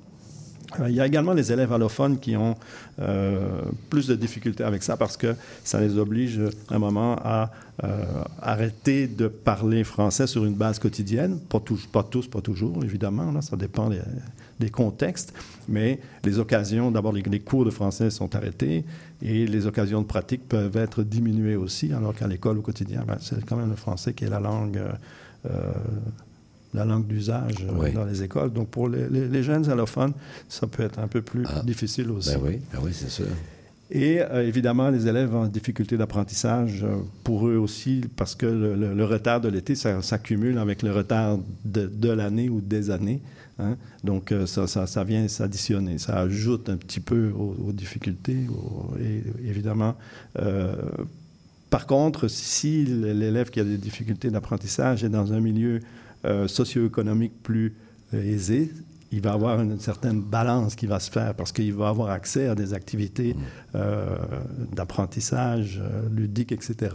[0.80, 2.56] Euh, Il y a également les élèves allophones qui ont
[3.00, 6.40] euh, plus de difficultés avec ça parce que ça les oblige
[6.70, 7.52] à un moment à
[8.40, 11.40] arrêter de parler français sur une base quotidienne.
[11.40, 12.04] Pas, tous, pas
[12.42, 13.90] toujours, évidemment, là, ça dépend
[14.60, 15.34] des, contextes,
[15.68, 18.86] mais les occasions, d'abord les, cours de français sont arrêtés
[19.24, 23.18] et les occasions de pratique peuvent être diminuées aussi, alors qu'à l'école au quotidien, ben,
[23.20, 24.80] c'est quand même le français qui est la langue.
[26.74, 27.92] La langue d'usage euh, Oui.
[27.92, 28.52] dans les écoles.
[28.54, 30.14] Donc, pour les, les- les jeunes allophones,
[30.48, 31.62] ça peut être un peu plus Ah.
[31.64, 32.34] difficile aussi.
[32.34, 33.26] Ben oui, ben oui, c'est sûr.
[33.94, 38.76] Et euh, évidemment, les élèves en difficulté d'apprentissage, euh, pour eux aussi, parce que le,
[38.76, 42.90] le- le retard de l'été ça- s'accumule avec le retard de, de l'année ou des
[42.90, 43.20] années.
[43.60, 43.76] hein.
[44.06, 45.98] Donc, euh, ça, ça- ça vient s'additionner.
[45.98, 48.48] Ça ajoute un petit peu aux, aux difficultés.
[48.50, 49.96] aux- et évidemment,
[50.40, 50.74] euh,
[51.72, 55.80] par contre, si l'élève qui a des difficultés d'apprentissage est dans un milieu
[56.26, 57.74] euh, socio-économique plus
[58.14, 58.74] euh, aisé,
[59.14, 62.48] il va avoir une certaine balance qui va se faire parce qu'il va avoir accès
[62.48, 63.38] à des activités
[63.76, 64.18] euh,
[64.74, 65.82] d'apprentissage
[66.12, 66.94] ludique, etc.,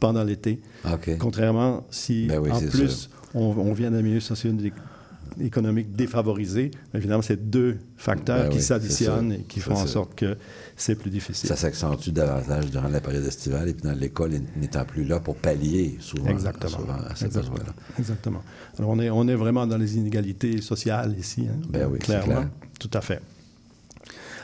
[0.00, 0.60] pendant l'été.
[0.92, 1.16] OK.
[1.18, 7.48] Contrairement si, Ben oui, en plus, on, on vient d'un milieu socio-économique défavorisé, évidemment, c'est
[7.48, 10.36] deux facteurs Ben qui oui, s'additionnent et qui font en sorte que
[10.76, 11.48] c'est plus difficile.
[11.48, 15.36] Ça s'accentue davantage durant la période estivale et puis dans l'école, n'étant plus là pour
[15.36, 16.78] pallier souvent, Exactement.
[16.78, 17.54] souvent à ces Exactement.
[17.54, 17.74] besoins-là.
[17.98, 18.42] Exactement.
[18.78, 22.06] Alors, on est, on est vraiment dans les inégalités sociales ici, hein, Ben oui, c'est
[22.06, 22.26] clairement.
[22.34, 22.48] clair.
[22.78, 23.20] Tout à fait.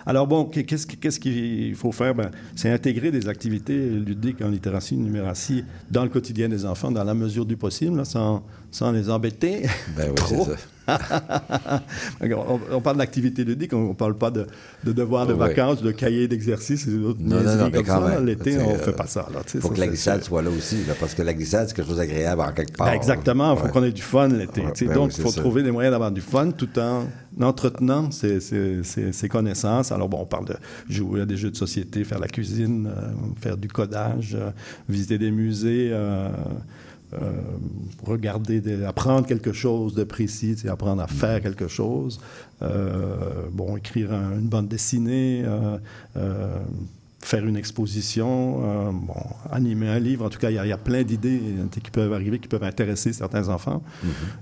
[0.05, 2.13] Alors, bon, qu'est- qu'est-ce qui- qu'est-ce qu'il faut faire?
[2.15, 7.05] Ben, c'est intégrer des activités ludiques en littératie, numératie dans le quotidien des enfants, dans
[7.05, 8.43] la mesure du possible, là, sans,
[8.73, 9.63] sans les embêter.
[9.97, 10.45] Ben oui, trop.
[10.45, 10.57] c'est ça.
[12.21, 14.47] on, on parle d'activité ludique, on ne parle pas de,
[14.85, 18.09] de devoirs de vacances, de cahiers d'exercices et d'autres Non, non, non, mais quand ça.
[18.09, 18.27] même.
[18.27, 19.27] L'été, on ne euh, fait pas ça.
[19.55, 21.89] Il faut que la glissade soit là aussi, là, parce que la glissade, c'est quelque
[21.89, 22.89] chose d'agréable en quelque part.
[22.89, 23.71] Ben, exactement, il faut Ouais.
[23.71, 24.61] qu'on ait du fun l'été.
[24.63, 25.41] Ouais, ben Donc, oui, il faut ça.
[25.41, 27.05] trouver des moyens d'avoir du fun tout en
[27.41, 29.93] entretenant ses, ses- ses- ses connaissances.
[29.93, 30.57] Alors, bon, on parle de
[30.89, 34.51] jouer à des jeux de société, faire la cuisine, euh, faire du codage, euh,
[34.89, 36.29] visiter des musées, euh,
[37.15, 37.31] euh,
[38.05, 42.21] regarder, des- apprendre quelque chose de précis, apprendre à faire quelque chose.
[42.63, 46.59] Euh, bon, écrire un- une bande dessinée, euh,
[47.21, 49.15] faire une exposition, bon,
[49.51, 50.25] animer un livre.
[50.27, 52.49] En tout cas, il y a, il y a plein d'idées qui peuvent arriver, qui
[52.49, 53.83] peuvent intéresser certains enfants.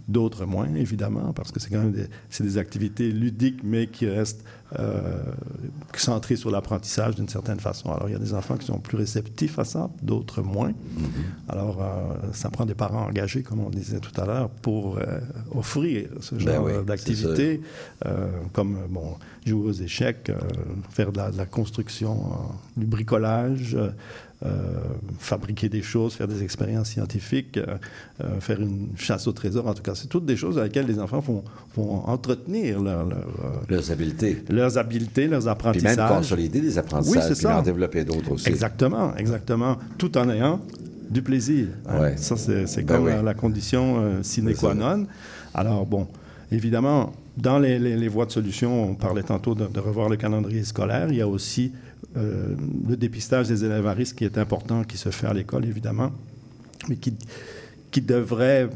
[0.08, 2.06] D'autres moins, évidemment, parce que c'est quand même des,
[2.42, 4.42] des activités ludiques, mais qui restent
[4.78, 5.22] euh,
[5.96, 7.92] centrées sur l'apprentissage d'une certaine façon.
[7.92, 10.72] Alors, il y a des enfants qui sont plus réceptifs à ça, d'autres moins.
[11.48, 15.20] Alors, euh, ça prend des parents engagés, comme on disait tout à l'heure, pour euh,
[15.54, 16.72] offrir ce Ben genre oui,
[18.06, 20.30] euh, comme bon, jouer aux échecs,
[20.90, 22.32] faire de la, de la construction,
[22.76, 23.76] du bricolage,
[25.18, 27.76] fabriquer des choses, faire des expériences scientifiques, euh,
[28.24, 29.66] euh, faire une chasse au trésor.
[29.66, 31.44] En tout cas, c'est toutes des choses dans lesquelles les enfants vont,
[31.76, 34.42] vont entretenir leur- leur, euh, Leurs habiletés.
[34.48, 36.08] leurs habiletés, leurs Puis même apprentissages.
[36.10, 37.16] consolider des apprentissages.
[37.16, 37.58] Oui, c'est puis ça.
[37.58, 38.48] en développer d'autres aussi.
[38.48, 39.76] Exactement, exactement.
[39.98, 40.60] Tout en ayant
[41.10, 41.66] du plaisir.
[41.88, 42.12] hein.
[42.16, 43.12] Ça, c'est c'est Ben comme oui.
[43.24, 45.06] la, condition euh, sine qua non.
[45.52, 46.06] Alors, bon,
[46.52, 50.16] évidemment, dans les, les- les voies de solution, on parlait tantôt de, de revoir le
[50.16, 51.08] calendrier scolaire.
[51.10, 51.72] Il y a aussi
[52.16, 52.54] euh,
[52.88, 56.10] le dépistage des élèves à risque qui est important, qui se fait à l'école, évidemment,
[56.88, 57.14] mais qui,
[57.90, 58.68] qui devrait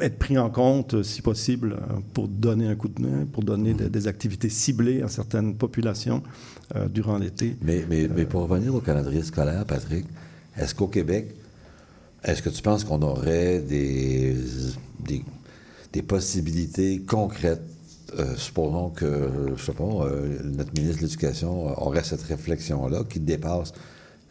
[0.00, 3.74] être pris en compte, si possible, euh, pour donner un coup de main, pour donner
[3.74, 6.22] des, des activités ciblées à certaines populations
[6.74, 7.56] euh, durant l'été.
[7.62, 10.04] Mais, mais, mais pour revenir au calendrier scolaire, Patrick,
[10.56, 11.34] est-ce qu'au Québec,
[12.22, 14.34] est-ce que tu penses qu'on aurait des,
[15.00, 15.22] des,
[15.92, 17.62] des possibilités concrètes?
[18.18, 23.20] Euh, supposons que, je sais pas, euh, notre ministre de l'Éducation aurait cette réflexion-là qui
[23.20, 23.72] dépasse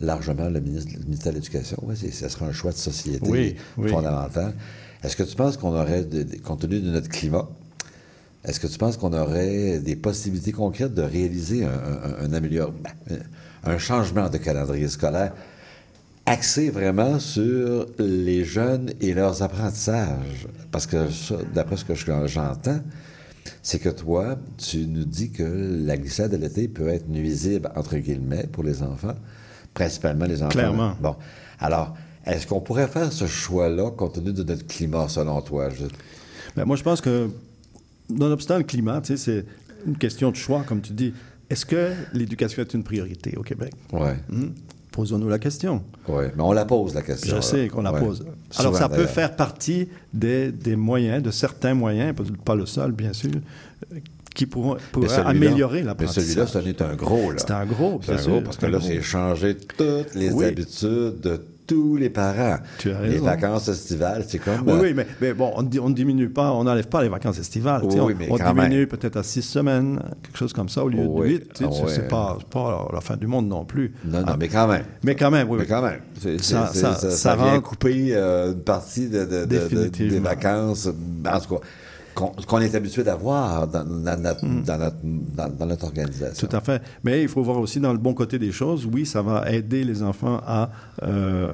[0.02, 1.78] largement le, ministre, le ministère de l'Éducation.
[1.96, 3.90] C'est- ça serait un choix de société Oui, oui.
[3.90, 4.54] fondamental.
[5.04, 7.48] Est-ce que tu penses qu'on aurait, de- compte tenu de notre climat,
[8.46, 11.70] est-ce que tu penses qu'on aurait des possibilités concrètes de réaliser un,
[12.22, 12.54] un, ben,
[13.66, 15.34] un changement de calendrier scolaire
[16.26, 20.48] axé vraiment sur les jeunes et leurs apprentissages?
[20.72, 21.08] Parce que
[21.54, 22.80] d'après ce que je- j'entends,
[23.62, 25.44] c'est que toi, tu nous dis que
[25.86, 29.16] la glissade de l'été peut être nuisible, entre guillemets, pour les enfants,
[29.74, 30.50] principalement les enfants.
[30.52, 30.96] Clairement.
[31.02, 31.16] Bon.
[31.60, 35.70] Alors, est-ce qu'on pourrait faire ce choix-là compte tenu de notre climat, selon toi?
[35.70, 35.86] Je-
[36.56, 37.30] Ben, moi, je pense que,
[38.10, 39.46] nonobstant le climat, tu sais, c'est
[39.86, 41.14] une question de choix, comme tu dis.
[41.50, 43.74] Est-ce que l'éducation est une priorité au Québec?
[43.92, 44.16] Ouais.
[44.30, 44.48] Hmm?
[44.94, 45.82] Posons-nous la question.
[46.08, 47.36] Oui, mais on la pose, la question.
[47.36, 48.00] Je sais qu'on la Ouais.
[48.00, 48.22] pose.
[48.58, 52.14] Alors, Souvent, ça peut faire partie des, des moyens, de certains moyens,
[52.46, 53.32] pas- le seul, bien sûr,
[54.36, 56.24] qui pourront, Mais pourraient celui-là- améliorer Mais l'apprentissage.
[56.26, 57.38] celui-là, ce n'est un gros, là.
[57.40, 60.46] C'est un gros, C'est bien un gros, parce que là, c'est changer toutes les Oui.
[60.46, 62.58] habitudes de tous les parents.
[62.80, 64.62] Tu as Les vacances estivales, c'est comme...
[64.66, 67.40] Oui, euh, oui, mais, mais bon, on ne diminue pas, on n'enlève pas les vacances
[67.40, 67.82] estivales.
[67.84, 70.90] Oui, on mais on quand diminue peut-être à six semaines, quelque chose comme ça, au
[70.90, 71.64] lieu Oui, de huit.
[71.64, 73.94] ah c'est- pas, pas la fin du monde non plus.
[74.06, 74.84] Non, non, Ah, mais quand même.
[75.04, 75.58] mais quand même, oui.
[75.62, 76.00] Mais quand même.
[76.20, 76.30] Ça-
[76.74, 81.56] c'est- ça- ça, ça vient rend- couper euh, une partie de, des vacances, en tout
[81.56, 81.62] cas,
[82.14, 86.48] qu'on est habitué d'avoir dans, dans notre, dans, notre, dans, dans notre organisation.
[86.48, 86.82] Tout à fait.
[87.04, 88.88] Mais il faut voir aussi dans le bon côté des choses.
[88.92, 90.70] Oui, ça va aider les enfants à
[91.04, 91.48] euh,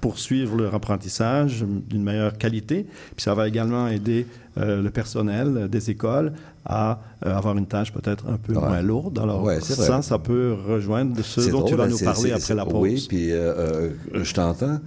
[0.00, 2.86] poursuivre leur apprentissage d'une meilleure qualité.
[3.16, 4.26] Puis ça va également aider
[4.58, 6.32] euh, le personnel des écoles
[6.64, 8.60] à euh, avoir une tâche peut-être un peu Ouais.
[8.60, 9.18] moins lourde.
[9.18, 12.64] Alors Ouais, ça, ça peut rejoindre ce dont tu vas hein, nous parler après la
[12.64, 12.80] pause.
[12.82, 14.78] Oui, puis je t'entends.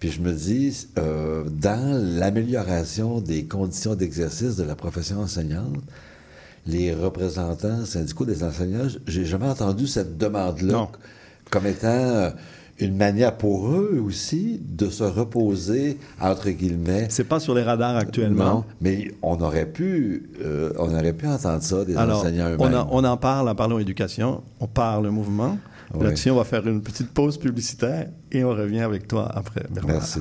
[0.00, 5.76] Puis je me dis, euh, dans l'amélioration des conditions d'exercice de la profession enseignante,
[6.66, 10.88] les représentants syndicaux des enseignants, j'ai jamais entendu cette demande-là
[11.50, 12.30] comme étant euh,
[12.78, 17.06] une manière pour eux aussi de se reposer, entre guillemets.
[17.10, 18.44] C'est pas sur les radars actuellement.
[18.54, 22.66] Non, mais on aurait pu, euh, on aurait pu entendre ça des Alors, enseignants on,
[22.68, 22.74] eux-mêmes.
[22.80, 25.58] en- on en parle en parlant éducation, on parle mouvement.
[25.94, 26.04] Ouais.
[26.04, 29.64] Là-dessus, on va faire une petite pause publicitaire et on revient avec toi après.
[29.70, 29.96] Bernard.
[29.96, 30.20] Merci.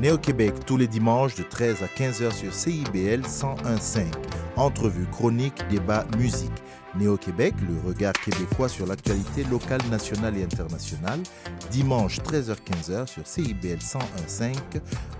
[0.00, 4.04] Né au Québec tous les dimanches de 13 à 15 heures sur CIBL 101.5.
[4.56, 6.50] Entrevue, chronique, débat, musique.
[6.98, 11.20] Né au Québec, le regard québécois sur l'actualité locale, nationale et internationale.
[11.70, 14.54] Dimanche 13h-15h sur CIBL 101.5.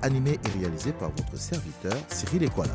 [0.02, 2.74] Animé et réalisé par votre serviteur Cyril Equala.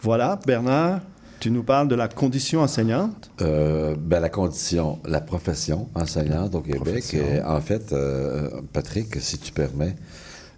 [0.02, 1.00] Voilà, Bernard,
[1.40, 3.30] tu nous parles de la condition enseignante?
[3.40, 6.80] Euh, ben, la condition, la profession enseignante au Québec.
[6.82, 7.24] Profession.
[7.24, 9.96] Et en fait, euh, Patrick, si tu permets,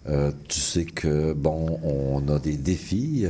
[0.09, 3.25] euh, tu sais que, bon, on a des défis,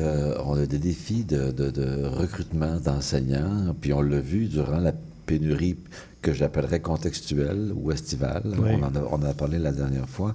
[0.44, 4.92] on a des défis de, de- de recrutement d'enseignants, puis on l'a vu durant la
[5.26, 5.76] pénurie
[6.22, 8.42] que j'appellerais contextuelle ou estivale.
[8.58, 8.70] Oui.
[8.80, 10.34] On, en a, on en a parlé la dernière fois.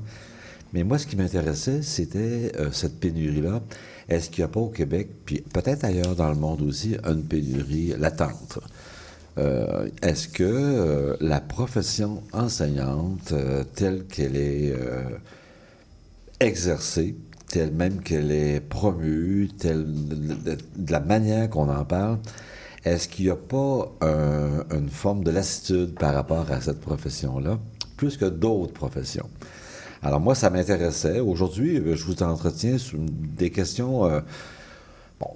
[0.74, 3.62] Mais moi, ce qui m'intéressait, c'était cette pénurie-là.
[4.10, 7.24] Est-ce qu'il n'y a pas au Québec, puis peut-être ailleurs dans le monde aussi, une
[7.24, 8.60] pénurie latente?
[9.38, 14.74] Euh, Est-ce que euh, la profession enseignante, euh, telle qu'elle est
[16.40, 17.16] exercée,
[17.48, 20.58] telle même qu'elle est promue, telle de,
[20.90, 22.20] la manière qu'on en parle,
[22.86, 27.60] est-ce qu'il n'y a pas un- une forme de lassitude par rapport à cette profession-là,
[27.98, 29.30] plus que d'autres professions?
[30.02, 31.20] Alors moi, ça m'intéressait.
[31.20, 34.20] Aujourd'hui, euh, je vous entretiens sur des questions euh,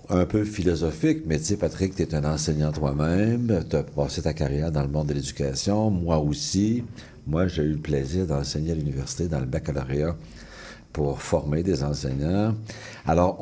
[0.10, 4.22] un peu philosophiques, mais tu sais, Patrick, tu es un enseignant toi-même, tu as passé
[4.22, 6.84] ta carrière dans le monde de l'éducation, moi aussi.
[7.28, 10.16] Moi, j'ai eu le plaisir d'enseigner à l'université dans le baccalauréat
[10.92, 12.54] pour former des enseignants.
[13.06, 13.38] Alors,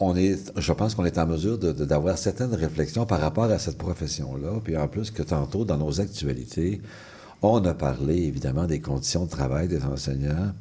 [0.00, 3.44] on, est, je pense qu'on est en mesure de- de- d'avoir certaines réflexions par rapport
[3.44, 4.60] à cette profession-là.
[4.64, 6.80] Puis en plus que tantôt, dans nos actualités,
[7.42, 10.52] on a parlé évidemment des conditions de travail des enseignants.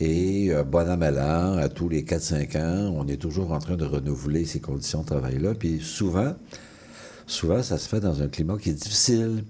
[0.00, 3.76] Et euh, bon an, mal à tous les 4-5 ans, on est toujours en train
[3.76, 5.54] de renouveler ces conditions de travail-là.
[5.54, 6.34] Puis souvent,
[7.26, 9.44] souvent, ça se fait dans un climat qui est difficile.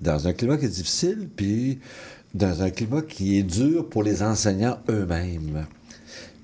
[0.00, 1.78] Dans un climat qui est difficile, puis
[2.34, 5.66] dans un climat qui est dur pour les enseignants eux-mêmes.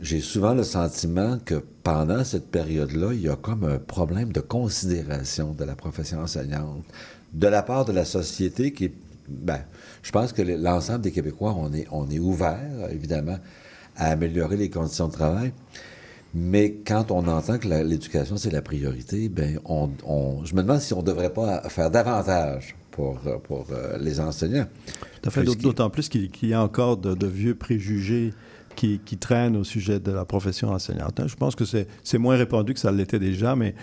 [0.01, 4.41] J'ai souvent le sentiment que pendant cette période-là, il y a comme un problème de
[4.41, 6.85] considération de la profession enseignante,
[7.33, 8.95] de la part de la société qui est...
[9.29, 9.61] Ben,
[10.03, 13.39] je pense que l'ensemble des Québécois, on est, on est ouvert, évidemment,
[13.97, 15.53] à améliorer les conditions de travail.
[16.35, 20.81] Mais quand on entend que l'éducation, c'est la priorité, ben on, on- je me demande
[20.81, 24.67] si on ne devrait pas faire davantage pour, pour euh, les enseignants.
[25.23, 28.33] Tout à fait, Puisqu'il- d'autant plus qu'il y a encore de, de vieux préjugés
[28.77, 31.21] qui, qui traînent au sujet de la profession enseignante.
[31.27, 33.75] Je pense que c'est c'est moins répandu que ça l'était déjà, mais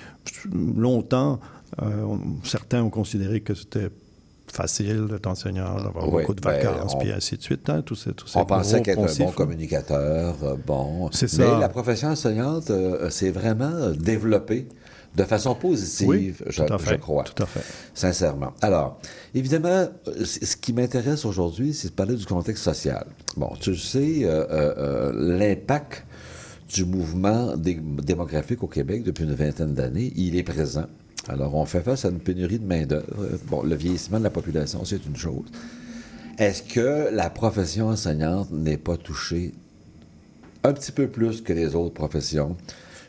[0.51, 1.39] longtemps,
[1.81, 3.89] euh, on- certains ont considéré que c'était
[4.51, 7.69] facile d'être enseignant, d'avoir Oui, beaucoup de ben, vacances, on- puis ainsi de suite.
[7.69, 9.33] hein, tous ces, tous ces On pensait qu'être un bon hein.
[9.35, 11.09] communicateur, euh, bon.
[11.11, 11.59] C'est Mais ça.
[11.59, 14.67] la profession enseignante euh, s'est vraiment euh, développée
[15.15, 17.23] de façon positive, Oui, je, tout à je fait, crois.
[17.23, 17.61] tout à fait.
[17.95, 18.53] Sincèrement.
[18.61, 18.99] Alors,
[19.33, 19.87] évidemment,
[20.23, 23.05] ce qui m'intéresse aujourd'hui, c'est de parler du contexte social.
[23.35, 26.05] Bon, tu sais, euh, l'impact
[26.73, 30.85] du mouvement dé- démographique au Québec depuis une vingtaine d'années, il est présent.
[31.29, 33.05] Alors, on fait face à une pénurie de main-d'œuvre.
[33.47, 35.45] Bon, le vieillissement de la population, c'est une chose.
[36.37, 39.53] Est-ce que la profession enseignante n'est pas touchée
[40.63, 42.57] un petit peu plus que les autres professions?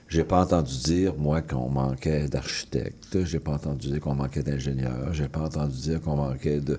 [0.08, 3.24] J'ai pas entendu dire, moi, qu'on manquait d'architectes.
[3.24, 5.14] J'ai pas entendu dire qu'on manquait d'ingénieurs.
[5.14, 6.78] J'ai pas entendu dire qu'on manquait de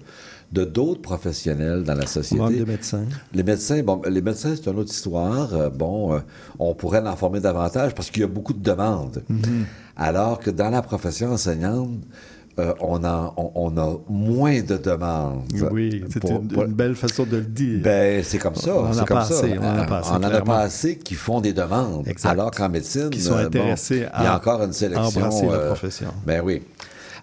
[0.51, 2.41] de d'autres professionnels dans la société.
[2.41, 3.05] manque de médecins.
[3.33, 5.53] Les médecins, bon, les médecins, c'est une autre histoire.
[5.53, 6.19] Euh, bon, euh,
[6.59, 9.23] on pourrait en former davantage parce qu'il y a beaucoup de demandes.
[9.95, 11.89] Alors que dans la profession enseignante,
[12.59, 15.43] euh, on, en- on, on a moins de demandes.
[15.71, 17.81] Oui, c'est une, pour- une belle façon de le dire.
[17.81, 18.75] ben, c'est comme ça.
[18.75, 20.45] On en a pas assez, on en a pas assez, on en a clairement.
[20.45, 22.05] pas assez qui font des demandes.
[22.09, 22.29] Exact.
[22.29, 25.21] Alors qu'en médecine, Qui sont bon, intéressés il y a à encore une sélection.
[25.21, 26.07] embrasser la euh, profession.
[26.25, 26.61] Ben oui.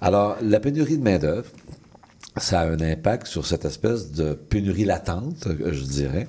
[0.01, 1.49] Alors, la pénurie de main-d'œuvre,
[2.39, 6.29] ça a un impact sur cette espèce de pénurie latente, je dirais.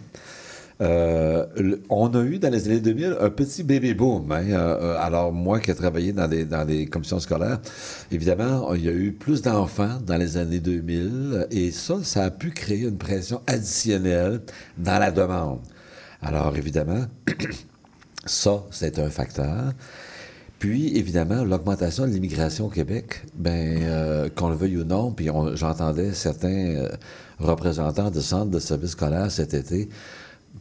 [0.82, 1.46] Euh,
[1.90, 4.32] on a eu dans les années 2000 un petit baby boom.
[4.32, 4.44] hein.
[4.50, 7.60] Euh, euh, alors moi qui ai travaillé dans des dans des commissions scolaires,
[8.12, 12.32] évidemment, il y a eu plus d'enfants dans les années 2000 et ça, ça a
[12.32, 14.42] pu créer une pression additionnelle
[14.78, 15.60] dans la demande.
[16.22, 17.06] Alors évidemment,
[18.26, 19.74] ça c'est un facteur.
[20.60, 25.30] Puis, évidemment, l'augmentation de l'immigration au Québec, ben, euh, qu'on le veuille ou non, puis
[25.54, 26.90] j'entendais certains euh,
[27.40, 29.88] représentants de centres de services scolaires cet été,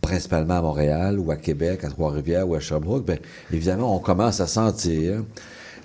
[0.01, 3.19] principalement à Montréal ou à Québec, à Trois-Rivières ou à Sherbrooke, ben,
[3.53, 5.25] évidemment, on commence à sentir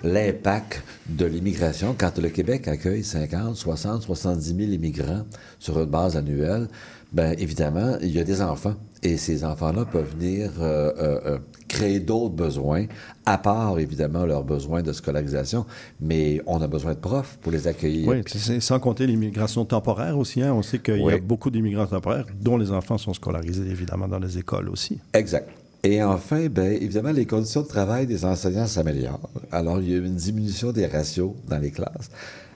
[0.04, 5.24] l'impact de l'immigration quand le Québec accueille 50, 60, 70 000 immigrants
[5.58, 6.68] sur une base annuelle.
[7.12, 8.74] Ben, évidemment, il y a des enfants
[9.04, 11.38] et ces enfants-là peuvent venir euh, euh, euh,
[11.68, 12.86] créer d'autres besoins,
[13.26, 15.66] à part évidemment leurs besoins de scolarisation,
[16.00, 18.08] mais on a besoin de profs pour les accueillir.
[18.08, 20.40] Oui, c'est- sans compter l'immigration temporaire aussi.
[20.42, 20.52] hein.
[20.54, 24.18] On sait qu'il y a beaucoup d'immigrants temporaires dont les enfants sont scolarisés évidemment dans
[24.18, 24.98] les écoles aussi.
[25.12, 25.48] Exact.
[25.86, 29.28] Et enfin, ben, évidemment, les conditions de travail des enseignants s'améliorent.
[29.52, 32.08] Alors, il y a eu une diminution des ratios dans les classes.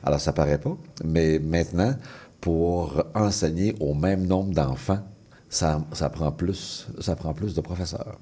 [0.03, 0.75] Alors, ça paraît pas,
[1.05, 1.95] mais maintenant,
[2.41, 5.01] pour enseigner au même nombre d'enfants,
[5.51, 8.19] ça, ça prend plus, ça prend plus de professeurs.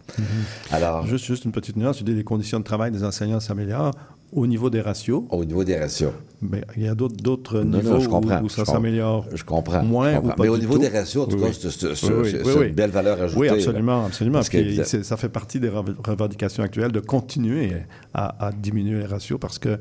[0.71, 3.95] Alors, Juste, juste une petite nuance, tu dis les conditions de travail des enseignants s'améliorent
[4.33, 6.11] au niveau des ratios, au niveau des ratios,
[6.43, 9.83] mais il y a d'autres, niveaux je comprends, où, ça s'améliore je comprends.
[9.85, 10.81] moins je ou pas Mais au niveau tout.
[10.81, 13.41] des ratios, en tout Oui, cas, c'est- Oui, oui, une belle valeur ajoutée.
[13.41, 13.53] Oui, là.
[13.55, 14.39] absolument, absolument.
[14.39, 17.73] Parce que, Puis ça fait partie des rev- revendications actuelles de continuer
[18.15, 19.79] à, à diminuer les ratios parce que,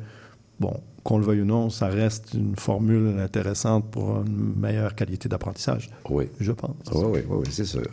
[0.60, 0.74] bon,
[1.06, 5.90] qu'on le veuille ou non, ça reste une formule intéressante pour une meilleure qualité d'apprentissage,
[6.10, 6.26] Oui.
[6.42, 6.76] je pense.
[6.94, 7.86] Oui, oui, oui, oui, c'est sûr.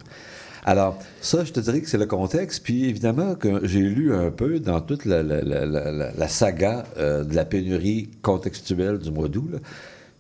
[0.65, 2.63] Alors, ça, je te dirais que c'est le contexte.
[2.65, 6.29] Puis, évidemment, que j'ai lu un peu dans toute la, la- la- la- la- la
[6.29, 9.61] saga euh, de la pénurie contextuelle du mois d'août.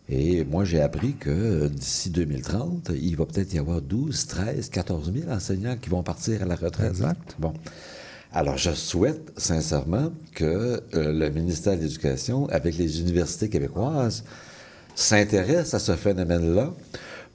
[0.08, 4.68] Et moi, j'ai appris que euh, d'ici 2030, il va peut-être y avoir 12, 13,
[4.68, 6.90] 14 000 enseignants qui vont partir à la retraite.
[6.90, 7.36] Exact.
[7.38, 7.54] Bon.
[8.34, 10.44] Alors, je souhaite sincèrement que
[10.94, 14.24] euh, le ministère de l'Éducation, avec les universités québécoises,
[14.94, 16.72] s'intéresse à ce phénomène-là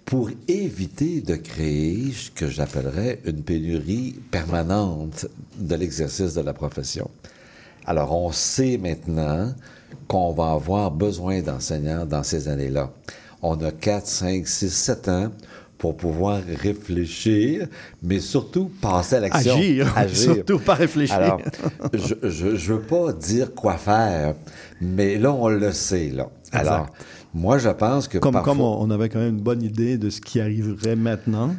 [0.05, 5.27] pour éviter de créer ce que j'appellerais une pénurie permanente
[5.59, 7.11] de l'exercice de la profession.
[7.85, 9.53] Alors, on sait maintenant
[10.07, 12.91] qu'on va avoir besoin d'enseignants dans ces années-là.
[13.43, 15.31] On a 4, 5, 6, 7 ans
[15.77, 17.67] pour pouvoir réfléchir,
[18.01, 19.55] mais surtout passer à l'action.
[19.55, 21.15] Agir, surtout pas réfléchir.
[21.15, 21.41] Alors,
[21.93, 24.33] je ne veux pas dire quoi faire,
[24.81, 26.09] mais là, on le sait.
[26.09, 26.29] Là.
[26.51, 26.87] Alors,
[27.33, 28.53] moi, je pense que Comme, parfois...
[28.53, 31.55] comme on avait quand même une bonne idée de ce qui arriverait maintenant.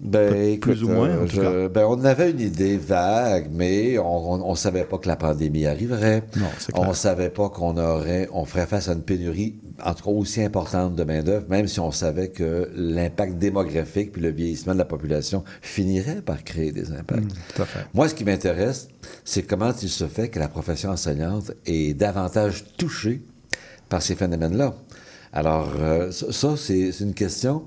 [0.00, 1.68] Ben, plus ou moins, en euh, tout je- cas.
[1.68, 6.24] ben, on avait une idée vague, mais on ne savait pas que la pandémie arriverait.
[6.36, 6.88] Non, c'est clair.
[6.88, 10.42] On savait pas qu'on aurait, on ferait face à une pénurie, en tout cas aussi
[10.42, 14.84] importante de main-d'œuvre, même si on savait que l'impact démographique puis le vieillissement de la
[14.84, 17.32] population finirait par créer des impacts.
[17.54, 17.86] tout à fait.
[17.94, 18.88] Moi, ce qui m'intéresse,
[19.24, 23.22] c'est comment il se fait que la profession enseignante est davantage touchée
[23.88, 24.74] par ces phénomènes-là.
[25.32, 27.62] Alors, euh, ça, c'est une question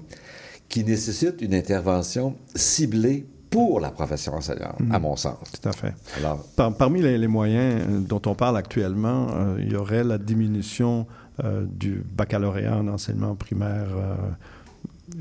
[0.69, 5.37] qui nécessite une intervention ciblée pour la profession enseignante, à mon sens.
[5.61, 5.93] Tout à fait.
[6.17, 10.03] Alors, Par- parmi les, les moyens euh, dont on parle actuellement, euh, il y aurait
[10.03, 11.07] la diminution
[11.43, 14.15] euh, du baccalauréat en enseignement primaire euh,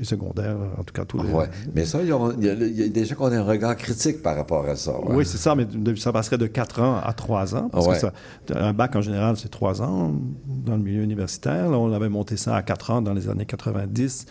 [0.01, 1.31] et secondaire, en tout cas tous les...
[1.31, 1.47] ouais.
[1.73, 4.65] Mais ça, il y, a, il y déjà qu'on a un regard critique par rapport
[4.67, 4.99] à ça.
[4.99, 5.15] ouais.
[5.15, 7.69] Oui, c'est ça, mais ça passerait de 4 ans à 3 ans.
[7.71, 7.93] Parce Ouais.
[7.93, 8.11] que ça,
[8.53, 10.13] un bac, en général, c'est 3 ans
[10.45, 11.69] dans le milieu universitaire.
[11.71, 14.25] Là, on avait monté ça à 4 ans dans les années 90.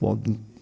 [0.00, 0.18] Bon,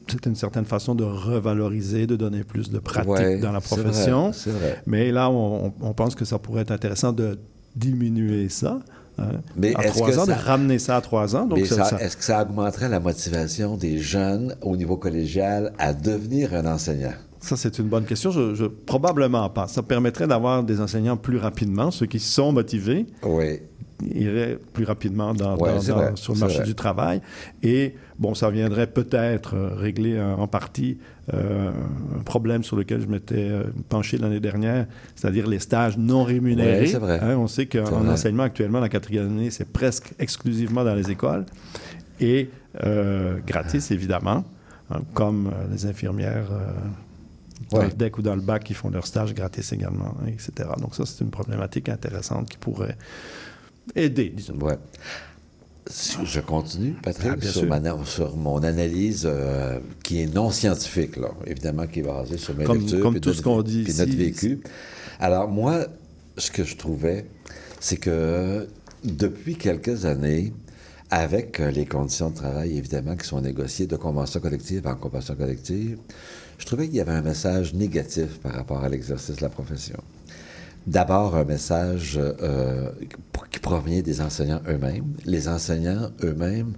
[0.08, 3.74] c'était une certaine façon de revaloriser, de donner plus de pratique Ouais, dans la c'est
[3.76, 4.32] vrai, profession.
[4.32, 4.82] C'est vrai.
[4.86, 7.38] Mais là, on, pense que ça pourrait être intéressant de
[7.76, 8.80] diminuer ça.
[9.18, 9.24] hein,
[9.56, 11.46] Mais à est-ce trois que ans, ça- de ramener ça à 3 ans.
[11.46, 14.96] Donc, Mais ça- ça- ça- est-ce que ça augmenterait la motivation des jeunes au niveau
[14.96, 17.12] collégial à devenir un enseignant?
[17.40, 18.30] Ça, c'est une bonne question.
[18.30, 19.66] Je, je- probablement pas.
[19.68, 21.90] Ça permettrait d'avoir des enseignants plus rapidement.
[21.90, 23.60] Ceux qui sont motivés Oui.
[24.14, 26.66] Iraient plus rapidement dans, Ouais, dans- c'est dans- vrai, sur le marché vrai.
[26.66, 27.20] du travail.
[27.62, 30.98] Et, bon, ça viendrait peut-être euh, régler en partie
[31.32, 31.70] euh,
[32.18, 36.80] un problème sur lequel je m'étais euh, penché l'année dernière, c'est-à-dire les stages non rémunérés.
[36.80, 37.20] Ouais, c'est vrai.
[37.22, 41.44] Hein, on sait qu'en enseignement actuellement, la quatrième année, c'est presque exclusivement dans les écoles.
[42.20, 42.50] Et
[42.84, 44.44] euh, gratis, évidemment,
[44.90, 46.72] hein, comme les infirmières euh,
[47.70, 47.86] dans Ouais.
[47.86, 50.68] le DEC ou dans le bac qui font leur stage gratis également, hein, etc.
[50.80, 52.96] Donc ça, c'est une problématique intéressante qui pourrait
[53.94, 54.54] aider, disons.
[54.60, 54.76] Ouais.
[55.88, 57.68] Si je continue, Patrick, Ah, sur, sûr.
[57.68, 62.56] ma- sur mon analyse euh, qui est non scientifique, là, évidemment, qui est basée sur
[62.56, 63.00] mes Comme- lectures.
[63.00, 64.60] comme tout notre- ce qu'on dit puis notre vécu.
[65.18, 65.86] Alors, moi,
[66.38, 67.26] ce que je trouvais,
[67.80, 68.68] c'est que
[69.04, 70.52] depuis quelques années,
[71.10, 75.34] avec euh, les conditions de travail, évidemment, qui sont négociées de convention collective en convention
[75.34, 75.98] collective,
[76.58, 79.98] je trouvais qu'il y avait un message négatif par rapport à l'exercice de la profession.
[80.86, 82.90] D'abord, un message euh,
[83.50, 85.14] qui provient des enseignants eux-mêmes.
[85.24, 86.72] Les enseignants eux-mêmes,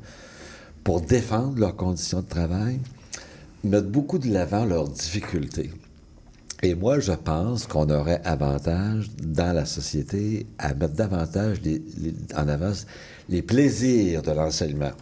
[0.82, 2.80] pour défendre leurs conditions de travail,
[3.62, 5.70] mettent beaucoup de l'avant leurs difficultés.
[6.62, 11.58] Et moi, je pense qu'on aurait avantage dans la société à mettre davantage
[12.34, 12.72] en avant
[13.28, 14.92] les plaisirs de l'enseignement,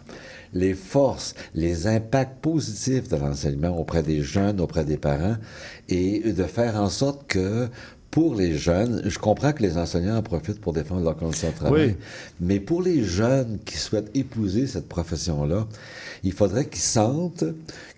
[0.53, 5.37] les forces, les impacts positifs de l'enseignement auprès des jeunes, auprès des parents,
[5.87, 7.69] et de faire en sorte que
[8.13, 11.55] pour les jeunes, je comprends que les enseignants en profitent pour défendre leurs conditions de
[11.55, 11.95] travail, Oui.
[12.39, 15.67] mais pour les jeunes qui souhaitent épouser cette profession-là,
[16.23, 17.43] il faudrait qu'ils sentent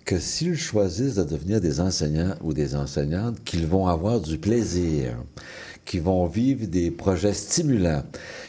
[0.05, 5.17] que s'ils choisissent de devenir des enseignants ou des enseignantes, qu'ils vont avoir du plaisir,
[5.83, 8.03] qu'ils vont vivre des projets stimulants,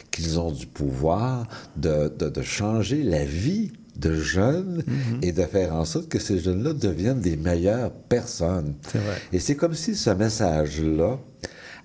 [0.09, 4.83] qu'ils ont du pouvoir de, de- de changer la vie de jeunes
[5.21, 8.75] et de faire en sorte que ces jeunes-là deviennent des meilleures personnes.
[8.93, 9.01] Vrai.
[9.33, 11.19] Et c'est comme si ce message-là,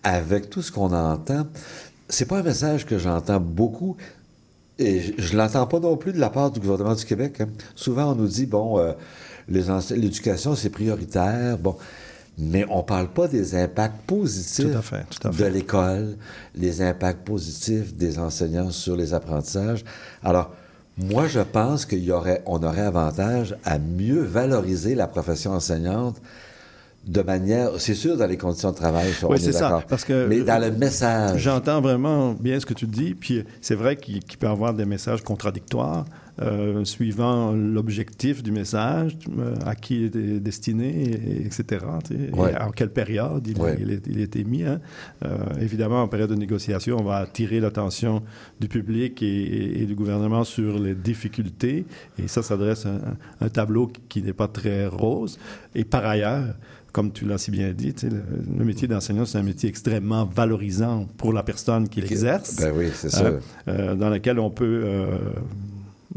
[0.03, 1.47] avec tout ce qu'on entend,
[2.09, 3.97] c'est pas un message que j'entends beaucoup.
[4.79, 7.41] Et je- je l'entends pas non plus de la part du gouvernement du Québec.
[7.41, 7.49] hein.
[7.75, 8.93] Souvent, on nous dit, bon, euh,
[9.49, 11.59] l'éducation, c'est prioritaire.
[11.59, 11.77] Bon.
[12.39, 16.17] Mais on parle pas des impacts positifs Tout à fait, tout à de l'école,
[16.55, 19.85] les impacts positifs des enseignants sur les apprentissages.
[20.25, 20.51] Alors,
[20.97, 26.17] moi, je pense y aurait, on aurait avantage à mieux valoriser la profession enseignante
[27.07, 29.61] de manière, c'est sûr, dans les conditions de travail, ça, Oui, est c'est ça.
[29.69, 29.87] d'accord.
[29.87, 31.41] Parce que Mais dans le message.
[31.41, 34.73] J'entends vraiment bien ce que tu dis, puis c'est vrai qu'il qu'il peut y avoir
[34.73, 36.05] des messages contradictoires
[36.41, 41.65] euh, suivant l'objectif du message, euh, à qui il est destiné, et- etc.
[42.09, 42.55] tu sais, et Ouais.
[42.55, 43.77] à quelle période il, Ouais.
[43.79, 44.63] il est, il est émis.
[44.65, 44.81] hein.
[45.25, 48.23] Euh, évidemment, en période de négociation, on va attirer l'attention
[48.61, 51.85] du public et, du gouvernement sur les difficultés,
[52.19, 53.01] et ça, ça dresse un,
[53.45, 55.39] un tableau qui n'est pas très rose.
[55.75, 56.55] Et par ailleurs,
[56.93, 58.23] comme tu l'as si bien dit, le,
[58.59, 62.57] le métier d'enseignant, c'est un métier extrêmement valorisant pour la personne qui l'exerce.
[62.57, 63.71] Ben oui, c'est Hein, ça.
[63.73, 65.17] euh, dans lequel on peut euh,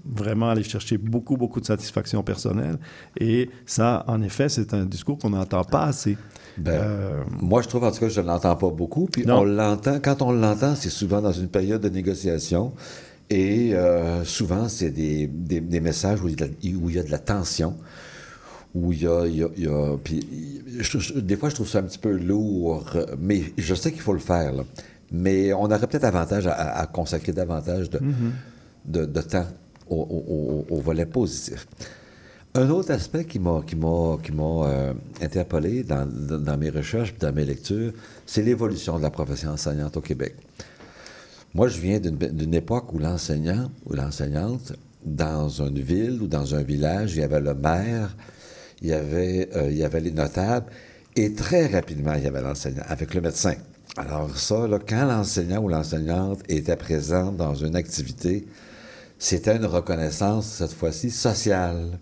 [0.05, 2.77] vraiment aller chercher beaucoup, beaucoup de satisfaction personnelle.
[3.19, 6.17] Et ça, en effet, c'est un discours qu'on n'entend pas assez.
[6.57, 9.07] Ben, Euh, Moi, je trouve en tout cas que je ne l'entends pas beaucoup.
[9.11, 9.39] Puis Non.
[9.39, 12.73] on l'entend, quand on l'entend, c'est souvent dans une période de négociation.
[13.29, 16.89] Et euh, souvent, c'est des, des- des messages où il, y a de la, où
[16.89, 17.75] il y a de la tension.
[18.75, 19.25] Où il y a.
[19.25, 22.11] y a- y a- puis, je- je- des fois, je trouve ça un petit peu
[22.11, 22.85] lourd.
[23.19, 24.51] Mais je sais qu'il faut le faire.
[24.53, 24.63] là.
[25.11, 27.99] Mais on aurait peut-être avantage à, consacrer davantage de,
[28.85, 29.47] de, de temps
[29.89, 30.33] au, au-
[30.71, 31.67] au- au volet positif.
[32.57, 33.75] Un autre aspect qui m'a qui
[34.23, 34.31] qui
[34.65, 37.91] euh, interpellé dans, dans, mes recherches, puis dans mes lectures,
[38.25, 40.35] c'est l'évolution de la profession enseignante au Québec.
[41.53, 44.73] Moi, je viens d'une d'une époque où l'enseignant ou l'enseignante,
[45.05, 48.15] dans une ville ou dans un village, il y avait le maire,
[48.85, 50.67] il y avait, euh, il y avait les notables,
[51.15, 53.55] et très rapidement, il y avait l'enseignant, avec le médecin.
[53.97, 58.45] Alors ça, là, quand l'enseignant ou l'enseignante était présent dans une activité,
[59.17, 61.97] c'était une reconnaissance, cette fois-ci, sociale.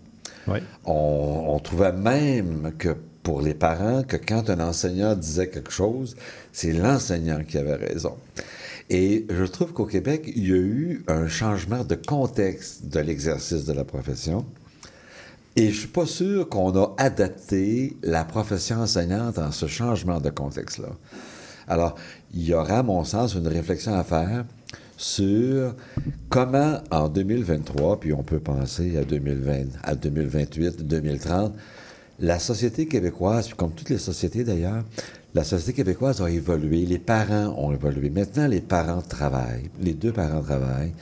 [0.84, 6.16] On, on trouvait même que pour les parents, que quand un enseignant disait quelque chose,
[6.52, 8.16] c'est l'enseignant qui avait raison.
[8.90, 13.64] Et je trouve qu'au Québec, il y a eu un changement de contexte de l'exercice
[13.64, 14.44] de la profession.
[15.56, 20.30] Et je suis pas sûr qu'on a adapté la profession enseignante en ce changement de
[20.30, 20.88] contexte-là.
[21.68, 21.94] Alors,
[22.32, 24.44] il y aura, à mon sens, une réflexion à faire
[24.96, 25.74] sur
[26.28, 31.54] comment, en 2023, puis on peut penser à 2020, à 2028, 2030,
[32.20, 34.84] la société québécoise, puis comme toutes les sociétés d'ailleurs,
[35.34, 38.10] la société québécoise a évolué, les parents ont évolué.
[38.10, 40.92] Maintenant, les parents travaillent, les deux parents travaillent.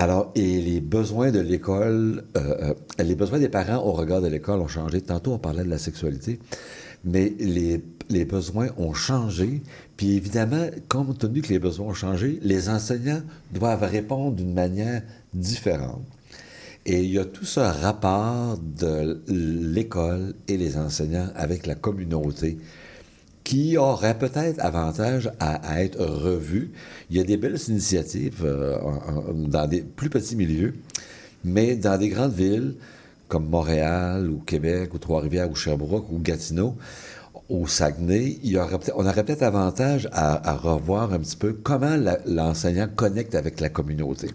[0.00, 4.28] Alors, et les besoins de l'école, euh, euh, les besoins des parents au regard de
[4.28, 5.00] l'école ont changé.
[5.00, 6.38] Tantôt, on parlait de la sexualité,
[7.04, 9.60] mais les, les besoins ont changé.
[9.96, 13.22] Puis évidemment, compte tenu que les besoins ont changé, les enseignants
[13.52, 15.02] doivent répondre d'une manière
[15.34, 16.04] différente.
[16.86, 22.56] Et il y a tout ce rapport de l'école et les enseignants avec la communauté
[23.48, 26.70] qui aurait peut-être avantage à, être revu.
[27.08, 28.76] Il y a des belles initiatives euh,
[29.32, 30.74] dans des plus petits milieux,
[31.44, 32.74] mais dans des grandes villes
[33.26, 36.76] comme Montréal ou Québec ou Trois-Rivières ou Sherbrooke ou Gatineau,
[37.48, 38.36] au Saguenay,
[38.94, 41.96] on aurait peut-être avantage à, revoir un petit peu comment
[42.26, 44.28] l'enseignant connecte avec la communauté